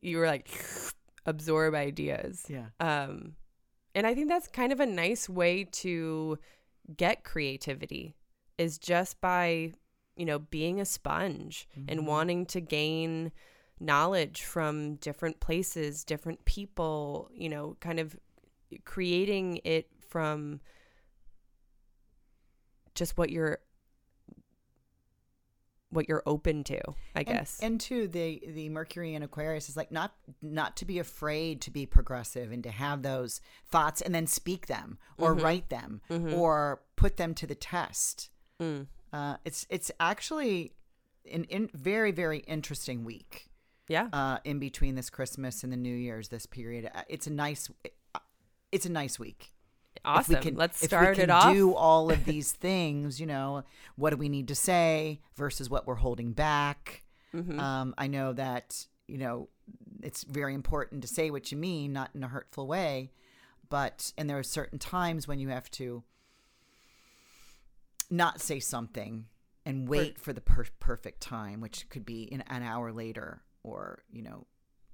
[0.01, 0.49] you were like
[1.29, 2.45] absorb ideas.
[2.49, 2.67] Yeah.
[2.79, 3.35] Um,
[3.95, 6.37] and I think that's kind of a nice way to
[6.97, 8.15] get creativity
[8.57, 9.71] is just by
[10.15, 12.05] you know being a sponge and Mhm.
[12.05, 13.31] wanting to gain
[13.79, 17.29] knowledge from different places, different people.
[17.33, 18.17] You know, kind of
[18.85, 20.59] creating it from
[22.95, 23.59] just what you're
[25.91, 26.79] what you're open to
[27.15, 30.85] i And- guess And, too, the the Mercury in Aquarius is like not not to
[30.85, 35.33] be afraid to be progressive and to have those thoughts and then speak them or
[35.35, 35.43] Mhm.
[35.43, 36.37] write them Mhm.
[36.37, 38.29] or put them to the test.
[38.59, 38.87] Mm.
[39.11, 40.75] Uh, it's it's actually
[41.31, 43.49] an in, very very interesting week.
[43.87, 46.91] yeah uh, in between this Christmas and the New Year's, this period.
[46.93, 47.69] Uh, It's a nice,
[48.71, 49.51] it's a nice week.
[50.05, 53.63] If we can- let's start we it off Do all of these things, you know,
[53.95, 57.03] what do we need to say versus what we're holding back?
[57.33, 57.59] Mhm.
[57.59, 59.49] Um, I know that you know
[60.01, 63.11] it's very important to say what you mean, not in a hurtful way,
[63.69, 66.03] but and there are certain times when you have to
[68.09, 69.27] not say something
[69.65, 74.03] and wait for the per- perfect time, which could be in an hour later, or
[74.11, 74.47] you know,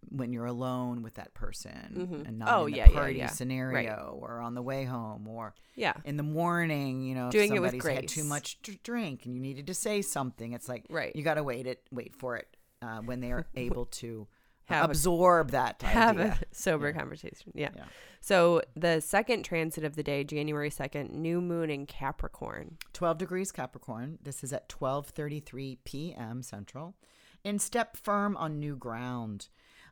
[0.10, 2.28] when you're alone with that person Mhm.
[2.28, 3.28] and not Oh, in a yeah, yeah, party yeah.
[3.28, 7.56] scenario, or on the way home, or yeah in the morning, you know, if Doing
[7.56, 10.70] it with somebody's had too much to drink and you needed to say something, it's
[10.70, 11.15] like Right.
[11.15, 14.28] you got to wait it, wait for it uh, when they are able to
[14.65, 16.94] Have a- absorb that have a sober Yeah.
[17.00, 17.70] conversation yeah.
[17.76, 17.86] Yeah.
[18.20, 23.52] so the second transit of the day january 2nd new moon in capricorn 12 degrees
[23.52, 24.18] Capricorn.
[24.24, 26.41] This is at 12:33 p.m.
[26.41, 26.96] Central.
[27.44, 29.50] In step firm on new ground.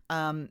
[0.10, 0.50] Um,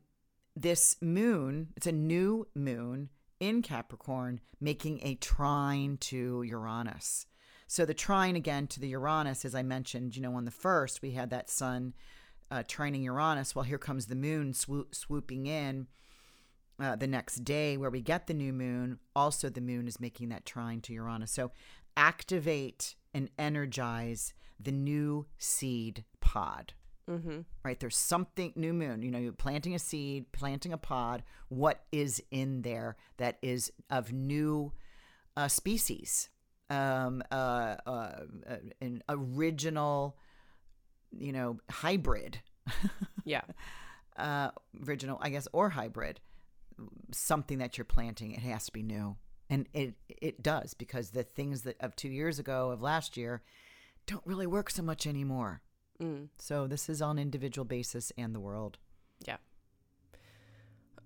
[0.55, 3.11] this moon, it's a new moon
[3.41, 7.27] in Capricorn, making a trine to Uranus.
[7.67, 11.03] So the trine again to the Uranus, as I mentioned, you know, on the first
[11.03, 11.95] we had that sun
[12.51, 13.55] uh, trining Uranus.
[13.55, 15.87] Well, here comes the moon swoop, swooping in
[16.79, 18.99] uh, the next day where we get the new moon.
[19.17, 21.33] Also, the moon is making that trine to Uranus.
[21.33, 21.51] So
[21.97, 26.75] activate and energize the new seed pod
[27.09, 27.41] mm-hmm.
[27.65, 27.79] right?
[27.79, 31.23] There's something new moon you know you're planting a seed planting a pod.
[31.49, 34.73] What is in there that is of new
[35.37, 36.29] uh, species
[36.71, 38.12] um, uh, uh,
[38.81, 40.17] an original
[41.11, 42.41] you know hybrid?
[43.25, 43.43] Yeah.
[44.17, 44.51] Uh,
[44.87, 46.21] original i guess or hybrid
[47.12, 48.33] something that you're planting.
[48.33, 49.17] It has to be new.
[49.51, 53.43] And it it does because the things that of two years ago of last year
[54.07, 55.61] don't really work so much anymore
[56.03, 56.29] mm.
[56.38, 58.79] so this is on individual basis and the world.
[59.27, 59.37] Yeah.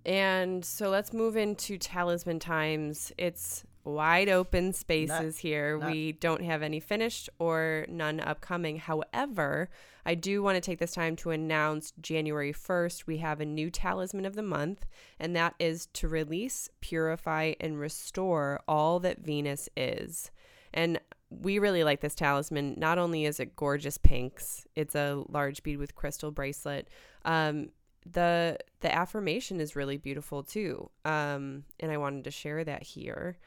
[0.04, 3.12] And so let's move into talisman times.
[3.18, 5.78] It's wide open spaces here.
[5.78, 8.78] not- we don't have any finished or none upcoming.
[8.78, 9.68] However,
[10.04, 13.70] I do want to take this time to announce January 1st, we have a new
[13.70, 14.86] talisman of the month,
[15.18, 20.30] and that is to release, purify, and restore all that Venus is.
[20.72, 21.00] And
[21.40, 22.74] we really like this talisman.
[22.78, 26.88] Not only is it gorgeous pinks, it's a large bead with crystal bracelet.
[27.24, 27.70] Um,
[28.10, 30.90] the the affirmation is really beautiful too.
[31.04, 33.38] Um, and I wanted to share that here.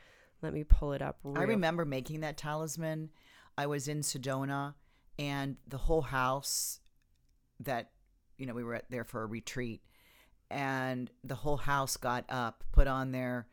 [0.42, 1.20] Let me pull it up.
[1.36, 3.10] I remember making that talisman.
[3.58, 4.76] I was in Sedona,
[5.18, 6.80] and the whole house
[7.60, 7.92] that
[8.38, 9.82] you know we were at there for a retreat,
[10.50, 13.48] and the whole house got up, put on their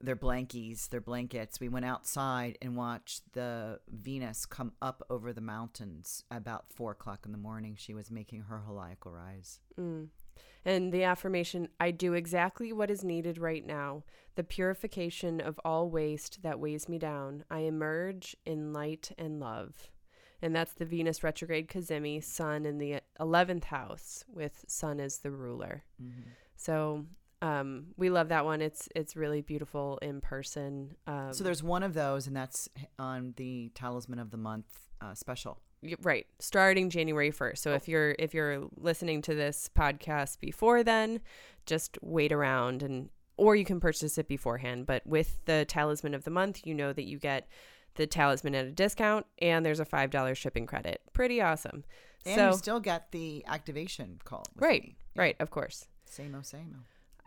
[0.00, 1.60] their blankies, their blankets.
[1.60, 6.24] We went outside and watched the Venus come up over the mountains.
[6.30, 9.60] About four o'clock in the morning, she was making her heliacal rise.
[9.78, 10.08] Mm.
[10.64, 14.04] And the affirmation I do exactly what is needed right now.
[14.36, 17.44] The purification of all waste that weighs me down.
[17.50, 19.90] I emerge in light and love.
[20.42, 25.30] And that's the Venus retrograde cazimi, Sun in the 11th house, with Sun as the
[25.30, 25.84] ruler.
[26.02, 26.30] Mm-hmm.
[26.56, 27.04] So
[27.42, 28.60] um, we love that one.
[28.60, 30.94] It's it's really beautiful in person.
[31.06, 34.66] Um, So there's one of those, and that's on the Talisman of the Month
[35.00, 35.58] uh, special.
[36.02, 41.20] Right starting january 1st so if you're if you're listening to this podcast before then
[41.64, 46.24] just wait around and or you can purchase it beforehand but with the talisman of
[46.24, 47.48] the month you know that you get
[47.94, 51.82] the talisman at a discount and there's a five dollar shipping credit pretty awesome
[52.26, 54.44] And so you still get the activation call.
[54.56, 54.96] right me.
[55.16, 56.82] right of course Same o same o.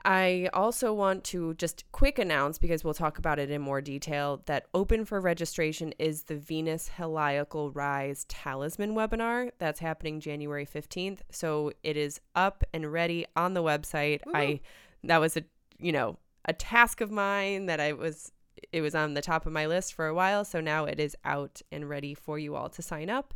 [0.06, 4.42] I also want to just quick announce because we'll talk about it in more detail
[4.48, 11.20] that open for registration is the Venus Heliacal Rise Talisman webinar that's happening January 15th.
[11.32, 14.22] So it is up and ready on the website.
[14.34, 14.60] I
[15.06, 15.44] that was a
[15.80, 18.32] you know, a task of mine that I was
[18.74, 21.16] it was on the top of my list for a while, so now it is
[21.24, 23.34] out and ready for you all to sign up.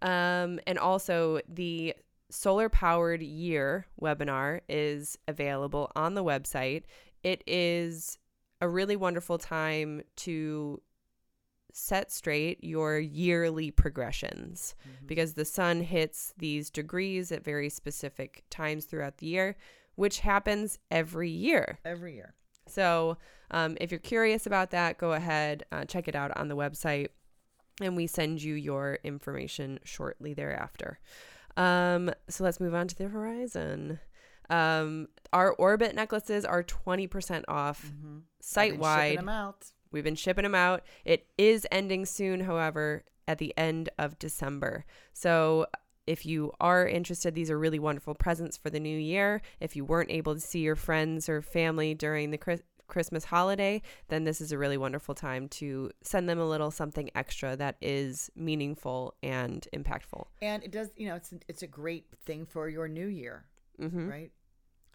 [0.00, 1.94] Um and also the
[2.30, 6.84] solar powered year webinar is available on the website.
[7.22, 8.18] It is
[8.60, 10.80] a really wonderful time to
[11.72, 14.74] set straight your yearly progressions
[15.06, 19.56] because the sun hits these degrees at very specific times throughout the year,
[19.94, 21.78] which happens every year.
[21.84, 22.34] Every year.
[22.66, 23.16] So,
[23.50, 27.08] um, if you're curious about that, go ahead, uh, check it out on the website,
[27.80, 30.98] and we send you your information shortly thereafter.
[31.58, 33.98] Um, so, let's move on to the horizon.
[34.48, 38.18] Um, our orbit necklaces are 20% off Mm-hmm.
[38.40, 39.18] site wide.
[39.90, 40.84] We've been shipping them out.
[41.04, 44.84] It is ending soon, however, at the end of December.
[45.12, 45.66] So
[46.06, 49.42] if you are interested, these are really wonderful presents for the new year.
[49.60, 52.38] If you weren't able to see your friends or family during the
[52.88, 57.10] Christmas holiday, then this is a really wonderful time to send them a little something
[57.14, 60.26] extra that is meaningful and impactful.
[60.42, 63.44] And it does, you know, it's it's a great thing for your new year,
[63.78, 64.32] hmm right?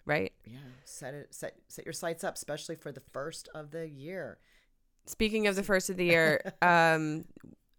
[0.06, 0.34] Right.
[0.46, 4.40] Yeah, set it set set your sights up, especially for the first of the year.
[5.06, 7.26] Speaking of the first of the year, um,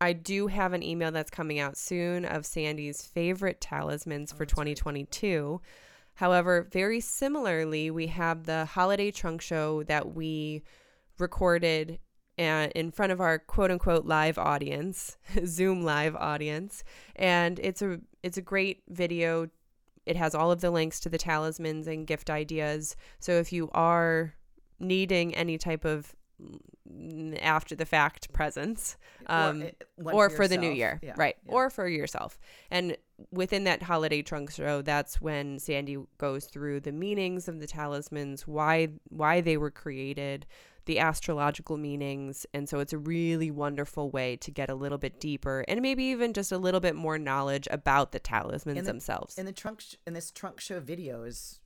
[0.00, 5.61] I do have an email that's coming out soon of Sandy's favorite talismans for 2022.
[6.14, 10.62] However, very similarly, we have the holiday trunk show that we
[11.18, 11.98] recorded
[12.38, 16.83] uh, in front of our quote unquote live audience, Zoom live audience,
[17.16, 19.48] and it's a it's a great video.
[20.07, 22.94] It has all of the links to the talismans and gift ideas.
[23.20, 24.35] So if you are
[24.79, 26.14] needing any type of
[26.90, 28.96] mm, after the fact presents
[29.27, 31.53] um, or, it- or for the new year Yeah, right yeah.
[31.53, 32.38] or for yourself
[32.70, 32.96] and
[33.31, 38.46] within that holiday trunk show that's when sandy goes through the meanings of the talismans
[38.46, 40.44] why why they were created
[40.87, 45.18] the astrological meanings and so it's a really wonderful way to get a little bit
[45.20, 48.92] deeper and maybe even just a little bit more knowledge about the talismans And the-
[48.92, 51.61] themselves and the trunk sh- and this trunk show video is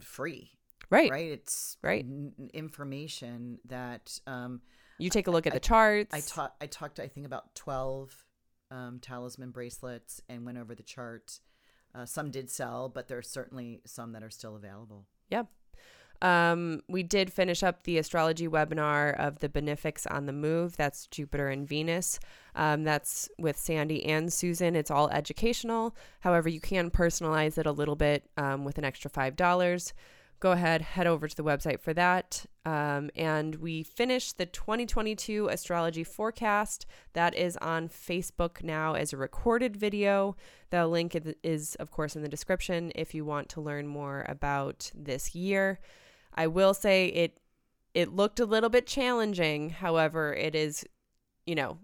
[0.00, 0.50] free,
[0.90, 1.30] right right?
[1.32, 2.04] It's Right.
[2.04, 4.60] n- information that um,
[4.98, 6.54] you take a look at I- the charts I taught.
[6.60, 7.00] I talked.
[7.00, 8.14] I think about twelve
[8.70, 11.40] um, talisman bracelets and went over the chart.
[11.94, 15.06] Uh, some did sell, but there are certainly some that are still available.
[15.30, 15.46] Yep.
[16.22, 20.76] Um, we did finish up the astrology webinar of the Benefics on the Move.
[20.76, 22.20] That's Jupiter and Venus.
[22.54, 24.76] Um, that's with Sandy and Susan.
[24.76, 25.96] It's all educational.
[26.20, 29.92] However, you can personalize it a little bit um, with an extra $5.
[30.40, 32.46] Go ahead, head over to the website for that.
[32.64, 36.86] Um, and we finish the 2022 astrology forecast.
[37.12, 40.36] That is on Facebook now as a recorded video.
[40.70, 44.90] The link is- of course, in the description if you want to learn more about
[44.94, 45.78] this year.
[46.34, 47.36] I will say it
[47.92, 49.70] it looked a little bit challenging.
[49.70, 50.84] However, it is,
[51.44, 51.78] you know,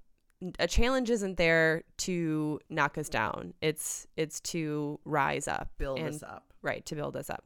[0.60, 3.54] a challenge isn't there to knock us down.
[3.60, 6.52] It's it's to rise up, Build and- us up.
[6.62, 7.44] right to build us up.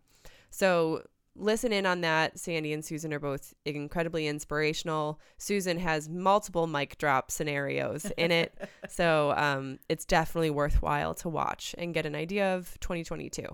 [0.50, 1.02] So
[1.36, 2.38] listen in on that.
[2.38, 5.20] Sandy and Susan are both incredibly inspirational.
[5.38, 8.54] Susan has multiple mic drop scenarios in it,
[8.88, 13.44] so um, it's definitely worthwhile to watch and get an idea of 2022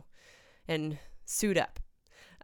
[0.69, 1.81] and suit up.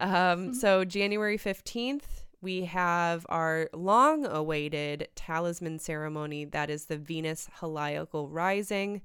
[0.01, 6.45] Um, so January 15th, we have our long awaited talisman ceremony.
[6.45, 9.03] That is the Venus Heliacal Rising.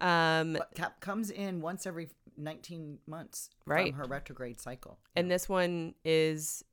[0.00, 3.92] Um, Cap comes in once every nineteen months Right.
[3.92, 4.98] from her retrograde cycle.
[5.14, 6.64] and this one is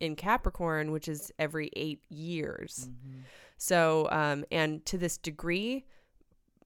[0.00, 2.88] in Capricorn, which is every eight years.
[2.88, 3.22] Mhm.
[3.56, 5.84] So, um, and to this degree,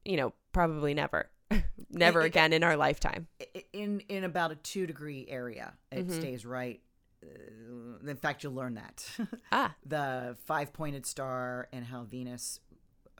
[0.04, 1.30] you know, probably never,
[1.90, 3.28] never it- again in our lifetime.
[3.72, 6.12] In in about a two degree area, it Mhm.
[6.12, 6.82] stays right.
[7.22, 9.06] Uh, in fact, you'll learn that
[9.52, 12.60] Ah, the five pointed star and how Venus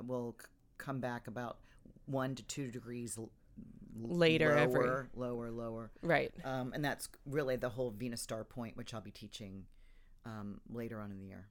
[0.02, 0.46] will c-
[0.78, 1.58] come back about
[2.06, 3.30] one to two degrees l-
[3.94, 5.90] Later lower, every- lower, lower.
[6.02, 6.32] Right.
[6.44, 9.64] Um, and that's really the whole Venus star point, which I'll be teaching
[10.24, 11.48] um, later on in the year.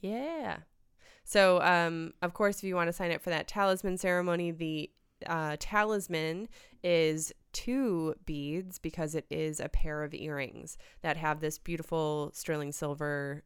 [0.00, 0.58] Yeah.
[1.24, 4.90] So, um, of course, if you want to sign up for that talisman ceremony, the
[5.26, 6.48] uh, talisman
[6.82, 12.72] is two beads because it is a pair of earrings that have this beautiful sterling
[12.72, 13.42] silver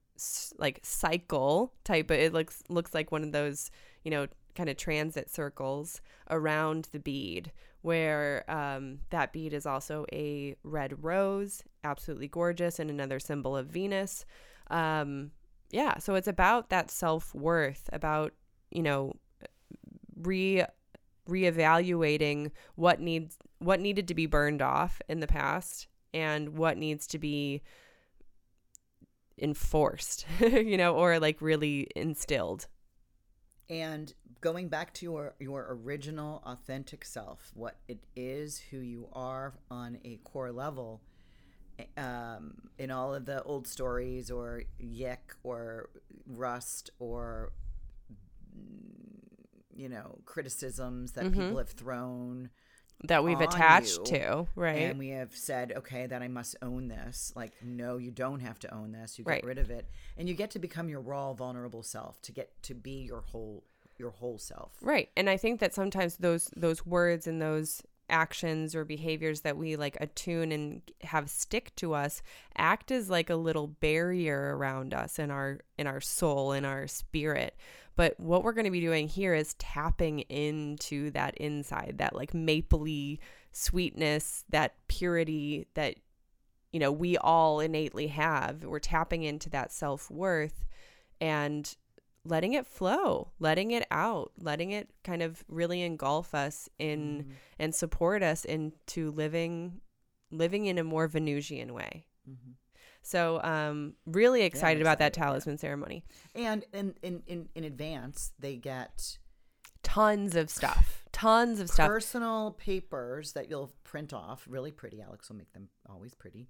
[0.59, 2.07] like cycle type.
[2.07, 3.71] But it looks looks like one of those
[4.05, 6.01] you know kind of transit circles
[6.31, 7.53] around the bead
[7.83, 13.67] where um, that bead is also a red rose absolutely gorgeous and another symbol of
[13.67, 14.25] venus.
[14.71, 15.33] Um,
[15.75, 18.33] yeah so it's about that self-worth about
[18.71, 19.13] you know
[20.17, 20.65] re
[21.29, 27.09] reevaluating what needs what needed to be burned off in the past and what needs
[27.09, 27.61] to be
[29.39, 32.69] enforced you know or like really instilled
[33.71, 39.55] And going back to your your original authentic self, what it is, who you are
[39.71, 41.01] on a core level,
[41.97, 45.89] um, in all of the old stories or yick or
[46.27, 47.53] rust or
[49.75, 52.51] you know criticisms that people have thrown
[53.05, 54.83] that we've attached you, to right?
[54.83, 57.33] and we have said okay that i must own this.
[57.37, 59.19] Like no you don't have to own this.
[59.19, 59.45] You get Right.
[59.45, 59.87] rid of it.
[60.17, 63.65] And you get to become your raw vulnerable self to get to be your whole
[63.99, 64.73] your whole self.
[64.83, 65.09] Right.
[65.17, 69.77] And I think that sometimes those those words and those actions or behaviors that we
[69.77, 72.23] like attune and have stick to us
[72.57, 76.87] act as like a little barrier around us in our in our soul in our
[76.87, 77.57] spirit.
[77.97, 82.33] But what we're going to be doing here is tapping into that inside that like
[82.33, 83.19] mapley
[83.53, 85.95] sweetness that purity that
[86.73, 88.65] you know we all innately have.
[88.65, 90.65] We're tapping into that self-worth
[91.21, 91.75] and
[92.25, 97.75] letting it flow, letting it out, letting it kind of really engulf us in and
[97.75, 99.81] support us into living
[100.31, 102.07] living in a more Venusian way.
[103.03, 106.05] So um really excited about that excited about talisman ceremony.
[106.35, 109.19] and in in in, in advance they get
[109.83, 111.05] Tons of stuff.
[111.13, 111.87] Tons of stuff.
[111.87, 116.49] personal papers that you'll print off really pretty alex will make them always pretty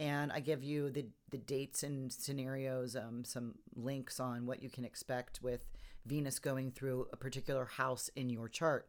[0.00, 4.70] and i give you the the dates and scenarios um, some links on what you
[4.70, 5.66] can expect with
[6.06, 8.88] venus going through a particular house in your chart.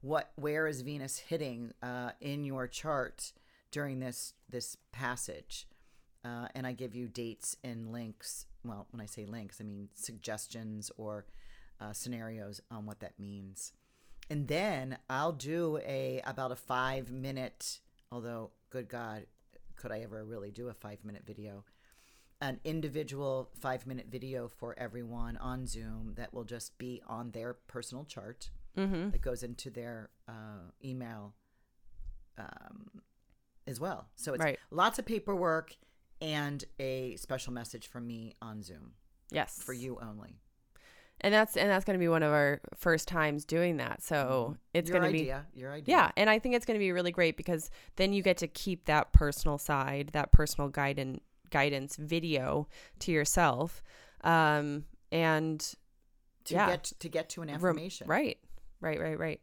[0.00, 3.32] What where is venus hitting uh, in your chart
[3.70, 5.66] during this this passage?
[6.24, 8.46] Uh, and i give you dates and links.
[8.64, 11.26] Well when i say links i mean suggestions or
[11.80, 13.72] uh, scenarios on what that means.
[14.30, 17.80] And then I'll do a about a five minute.
[18.10, 19.26] Although, good God,
[19.76, 21.64] could I ever really do a five minute video?
[22.40, 27.54] An individual five minute video for everyone on Zoom that will just be on their
[27.54, 29.10] personal chart Mm-hmm.
[29.10, 31.32] that goes into their uh, email
[32.36, 32.90] um,
[33.68, 34.08] as well.
[34.16, 34.58] So it's Right.
[34.72, 35.76] lots of paperwork
[36.20, 38.94] and a special message from me on Zoom
[39.30, 39.62] Yes.
[39.62, 40.40] for you only.
[41.20, 44.02] And that's and that's going to be one of our first times doing that.
[44.02, 45.32] So it's going to be.
[45.54, 45.96] Your idea.
[45.96, 48.48] Yeah, and I think it's going to be really great because then you get to
[48.48, 53.82] keep that personal side, that personal guidance guidance video to yourself,
[54.22, 55.60] um, and
[56.46, 56.66] To yeah.
[56.68, 58.06] get to get to an affirmation.
[58.06, 58.38] right,
[58.80, 59.40] right, right, right.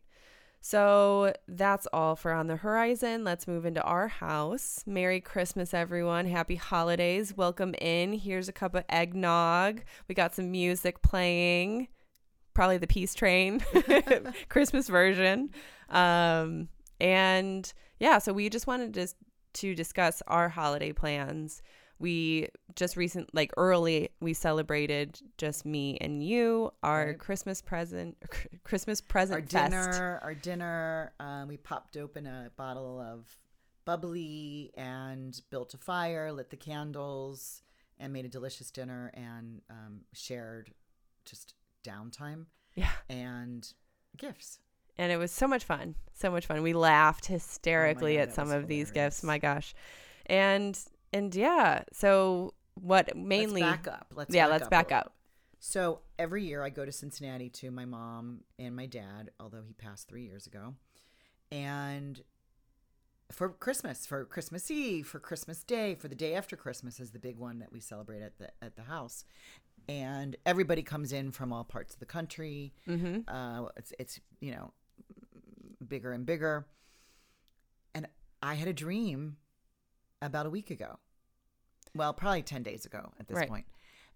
[0.63, 3.23] So that's all for on the horizon.
[3.23, 4.83] Let's move into our house.
[4.85, 6.27] Merry Christmas, everyone!
[6.27, 7.35] Happy holidays!
[7.35, 8.13] Welcome in.
[8.13, 9.81] Here's a cup of eggnog.
[10.07, 11.87] We got some music playing.
[12.53, 13.65] Probably the Peace Train
[14.49, 15.49] Christmas version.
[15.89, 19.07] Um, and yeah, so we just wanted to
[19.53, 21.63] to discuss our holiday plans.
[22.01, 27.19] We just recent like early we celebrated just me and you our Right.
[27.19, 28.17] Christmas present
[28.63, 29.71] Christmas present our fest.
[29.71, 31.13] dinner, our dinner.
[31.19, 33.27] Um, we popped open a bottle of
[33.85, 37.61] bubbly and built a fire, lit the candles,
[37.99, 40.73] and made a delicious dinner and um, shared
[41.25, 42.45] just downtime
[42.75, 42.91] Yeah.
[43.09, 43.67] and
[44.17, 44.59] gifts.
[44.97, 45.95] And it was so much fun.
[46.13, 46.61] So much fun.
[46.61, 49.23] We laughed hysterically God, at some of these gifts.
[49.23, 49.73] My gosh.
[50.27, 50.77] And
[51.13, 54.13] and yeah, so what mainly let's back up.
[54.15, 55.13] Let's Yeah, back let's up back up.
[55.59, 59.73] So every year I go to Cincinnati to my mom and my dad, although he
[59.73, 60.73] passed three years ago,
[61.51, 62.21] and
[63.31, 67.19] for Christmas, for Christmas Eve, for Christmas Day, for the day after Christmas is the
[67.19, 69.25] big one that we celebrate at the at the house,
[69.87, 72.73] and everybody comes in from all parts of the country.
[72.87, 73.33] Mm-hmm.
[73.33, 74.73] Uh, it's it's you know
[75.87, 76.65] bigger and bigger,
[77.93, 78.07] and
[78.41, 79.37] I had a dream
[80.21, 80.99] about a week ago.
[81.95, 83.49] Well, probably ten days ago at this Right.
[83.49, 83.65] point.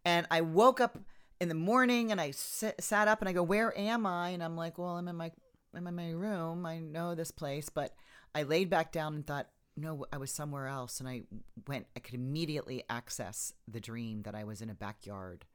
[0.03, 0.99] and I woke up
[1.41, 4.43] in the morning and I sit, sat up and I go, "Where am I?" And
[4.43, 5.31] I'm like, "Well, I'm in my
[5.73, 6.65] I'm in my room.
[6.65, 7.93] I know this place, but
[8.33, 10.99] I laid back down and thought, no, I was somewhere else.
[10.99, 11.23] And I
[11.67, 15.45] went, I could immediately access the dream that I was in a backyard.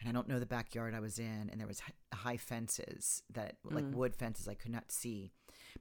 [0.00, 1.48] And I don't know the backyard I was in.
[1.50, 1.82] And there was
[2.14, 3.94] high fences that, like mm.
[3.94, 5.32] wood fences, I could not see.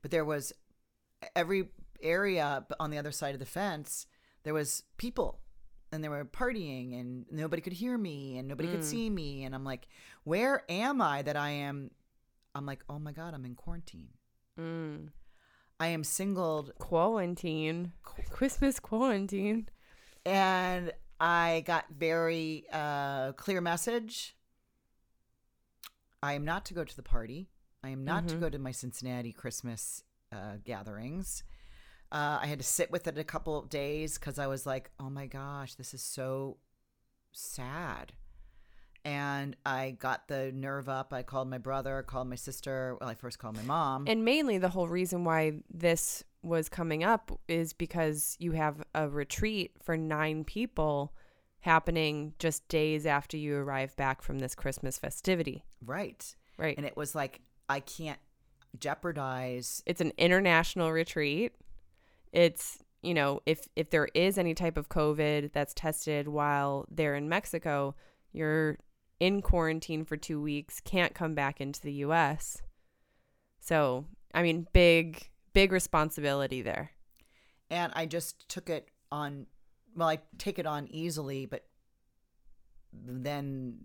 [0.01, 0.53] But there was
[1.35, 1.69] every
[2.01, 4.05] area on the other side of the fence,
[4.43, 5.39] there was people
[5.91, 9.43] and they were partying and nobody could hear me and nobody could see me.
[9.43, 9.87] And I'm like,
[10.23, 11.91] where am I that I am?
[12.55, 14.09] I'm like, oh my God, I'm in quarantine.
[14.59, 15.09] Mm.
[15.79, 17.93] I am singled Quarantine.
[18.29, 19.69] Christmas quarantine.
[20.25, 24.35] and I got very uh, clear message.
[26.21, 27.49] I am not to go to the party.
[27.83, 31.43] I am not to go to my Cincinnati Christmas uh, gatherings.
[32.11, 34.91] Uh, I had to sit with it a couple of days because I was like,
[34.99, 36.57] "Oh my gosh, this is so
[37.31, 38.13] sad."
[39.03, 41.13] And I got the nerve up.
[41.13, 42.97] I called my brother, called my sister.
[42.99, 44.05] Well, I first called my mom.
[44.05, 49.07] And mainly the whole reason why this was coming up is because you have a
[49.07, 51.13] retreat for nine people
[51.61, 55.63] happening just days after you arrive back from this Christmas festivity.
[55.85, 56.35] right.
[56.57, 56.75] Right.
[56.75, 58.19] And it was like, I can't
[58.79, 61.53] jeopardize it's an international retreat.
[62.38, 67.15] It's, you know, if if there is any type of COVID that's tested while they're
[67.15, 67.95] in Mexico,
[68.31, 68.77] you're
[69.19, 72.61] in quarantine for 2 weeks, can't come back into the US.
[73.59, 76.91] So, I mean, big big responsibility there.
[77.69, 79.47] and I just took it on.
[79.95, 81.65] Well, I take it on easily, but
[82.93, 83.77] then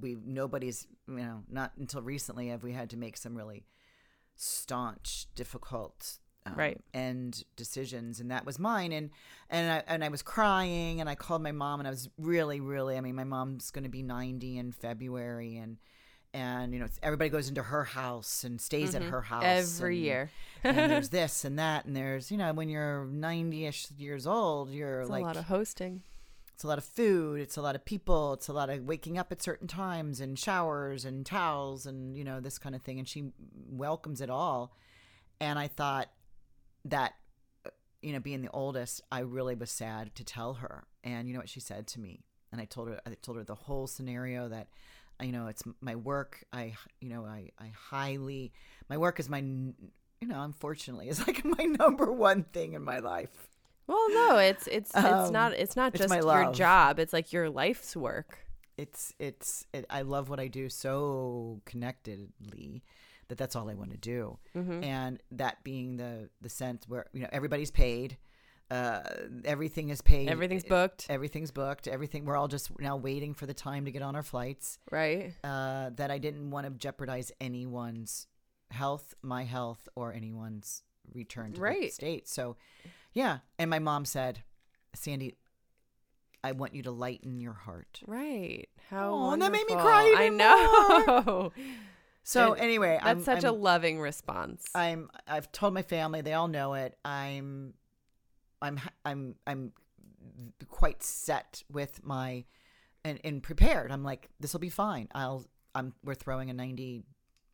[0.00, 3.64] we nobody's you know not until recently have we had to make some really
[4.34, 6.18] staunch, difficult.
[6.46, 6.80] Um, Right.
[6.94, 9.10] and decisions and that was mine and
[9.50, 12.60] and I and I was crying and I called my mom and I was really
[12.60, 15.76] really I mean my mom's going to be 90 in February and
[16.34, 19.76] and you know everybody goes into her house and stays at her house Mm-hmm.
[19.82, 20.30] Every and- year.
[20.64, 25.00] and there's this and that and there's you know when you're 90ish years old you're
[25.00, 26.02] It's like a lot of hosting.
[26.54, 29.18] it's a lot of food it's a lot of people it's a lot of waking
[29.18, 32.98] up at certain times and showers and towels and you know this kind of thing
[32.98, 33.32] and she
[33.70, 34.72] welcomes it all
[35.40, 36.08] and i thought
[36.90, 37.14] that
[37.66, 37.70] uh,
[38.02, 40.84] you know being the oldest i really was sad to tell her.
[41.04, 42.24] And you know what she said to me?
[42.52, 44.68] And i told her i told her the whole scenario that
[45.20, 46.44] you know it's my work.
[46.52, 48.52] I you know i i highly
[48.88, 52.98] my work is my you know unfortunately is like my number one thing in my
[52.98, 53.48] life.
[53.88, 56.98] Well, no, it's it's it's Um, not it's not just my your job.
[56.98, 58.38] It's like your life's work.
[58.76, 62.82] it's it's it, I love what I do so connectedly
[63.28, 64.84] that that's all I want to do, Mm-hmm.
[64.84, 68.16] and that being the the sense where you know everybody's paid,
[68.70, 69.00] uh,
[69.44, 72.24] everything is paid, Everything's booked, everything's booked, everything.
[72.24, 74.78] We're all just now waiting for the time to get on our flights.
[74.90, 75.32] right?
[75.44, 78.26] Uh, that I didn't want to jeopardize anyone's
[78.70, 80.82] health, my health, or anyone's
[81.14, 81.92] return to the Right.
[81.92, 82.26] state.
[82.28, 82.56] So,
[83.12, 83.38] yeah.
[83.58, 84.42] And my mom said,
[84.94, 85.34] Sandy,
[86.42, 88.00] I want you to lighten your heart.
[88.06, 88.68] Right.
[88.90, 91.52] How and that made me cry I know.
[92.26, 94.66] So And anyway, That's I'm, such I'm, a loving response.
[94.74, 96.98] I'm I've told my family, they all know it.
[97.04, 97.74] I'm
[98.60, 99.72] I'm I'm I'm
[100.68, 102.44] quite set with my
[103.04, 103.92] and, and prepared.
[103.92, 105.06] I'm like this will be fine.
[105.14, 107.04] I'll I'm we're throwing a 90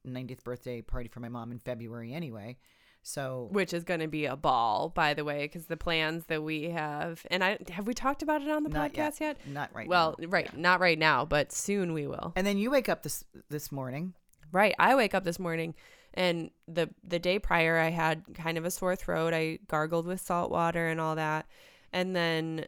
[0.09, 2.57] 90th birthday party for my mom in February anyway.
[3.03, 6.43] So which is going to be a ball, by the way, because the plans that
[6.43, 9.37] we have, and I have we talked about it on the Not podcast yet?
[9.47, 10.29] not right well, now.
[10.29, 12.33] right, not right now, but soon we will.
[12.37, 14.15] And then you wake up this this morning.
[14.53, 14.75] Right.
[14.79, 15.75] I wake up this morning
[16.15, 19.33] and the the day prior I had kind of a sore throat.
[19.33, 21.47] I gargled with salt water and all that.
[21.93, 22.67] And then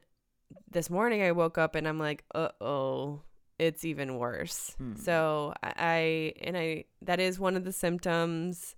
[0.70, 3.20] this morning I woke up and I'm like, "Uh-oh,
[3.58, 4.96] it's even worse." Hmm.
[4.96, 8.76] So I, I and I that is one of the symptoms,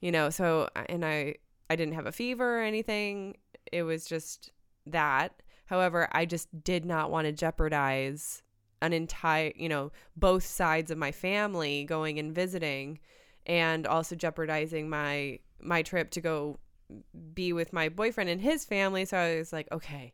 [0.00, 1.36] you know, so and I
[1.70, 3.36] I didn't have a fever or anything.
[3.72, 4.50] It was just
[4.86, 5.40] that.
[5.66, 8.42] However, I just did not want to jeopardize
[8.82, 12.98] an entire, you know, both sides of my family going and visiting
[13.46, 16.58] and also jeopardizing my my trip to go
[17.32, 19.04] be with my boyfriend and his family.
[19.04, 20.12] So I was like, okay,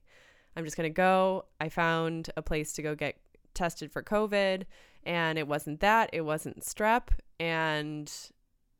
[0.57, 1.47] I'm just going to go.
[1.61, 3.17] I found a place to go get
[3.55, 4.65] tested for COVID
[5.05, 7.09] and it wasn't that, it wasn't strep
[7.39, 8.13] and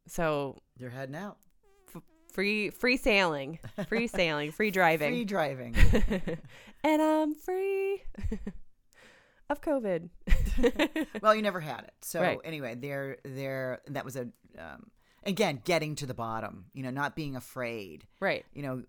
[0.07, 1.39] so You're heading out.
[2.33, 3.59] free free sailing,
[3.89, 5.09] free sailing, free driving.
[5.13, 5.75] Free driving.
[6.85, 8.03] and I'm free
[9.51, 10.09] of COVID.
[11.23, 11.93] well, you never had it.
[12.03, 12.39] So Right.
[12.45, 13.81] anyway, there, there.
[13.89, 14.29] That was a
[14.59, 14.91] um,
[15.25, 16.67] again getting to the bottom.
[16.75, 18.07] You know, not being afraid.
[18.21, 18.45] right.
[18.55, 18.83] You know,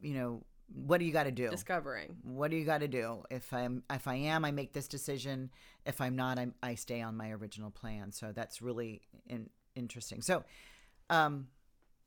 [0.00, 0.42] you know,
[0.74, 1.48] what do you got to do?
[1.50, 2.16] Discovering.
[2.22, 3.22] What do you got to do?
[3.30, 5.50] If I'm, if I am, I make this decision.
[5.84, 8.10] If I'm not, I, I stay on my original plan.
[8.12, 10.22] So that's really in, interesting.
[10.22, 10.44] So,
[11.10, 11.48] um,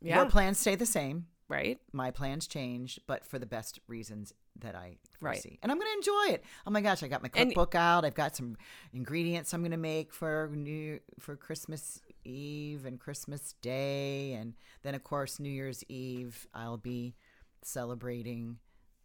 [0.02, 0.18] Yeah.
[0.18, 1.28] Your plans stay the same.
[1.48, 1.80] right?
[1.94, 5.36] My plans changed, but for the best reasons that I Right.
[5.36, 5.60] foresee.
[5.64, 6.44] And I'm going to enjoy it.
[6.68, 8.06] Oh my gosh, I got my And- cookbook out.
[8.06, 8.58] I've got some
[8.94, 14.54] ingredients I'm going to make for new for Christmas Eve and Christmas Day, and
[14.84, 17.16] then of course New Year's Eve I'll be
[17.64, 18.58] celebrating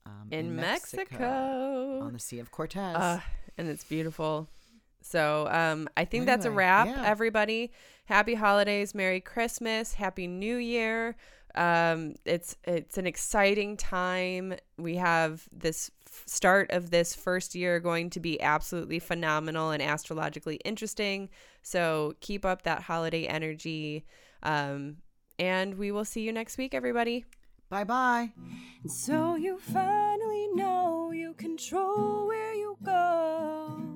[0.07, 2.01] um, In, Mexico.
[2.03, 2.97] on the Sea of Cortez.
[2.97, 3.21] Uh,
[3.59, 4.49] and it's beautiful.
[5.03, 7.03] So um, I think that's a wrap, yeah.
[7.07, 7.73] everybody.
[8.07, 11.17] Happy holidays, Merry Christmas, Happy New Year.
[11.55, 14.55] Um, it's it's an exciting time.
[14.79, 19.83] We have this f- start of this first year going to be absolutely phenomenal and
[19.83, 21.29] astrologically interesting.
[21.63, 24.05] So keep up that holiday energy.
[24.43, 24.99] Um,
[25.39, 27.25] and we will see you next week, everybody.
[27.69, 28.33] bye bye.
[28.83, 33.90] And so you finally know you control where you go.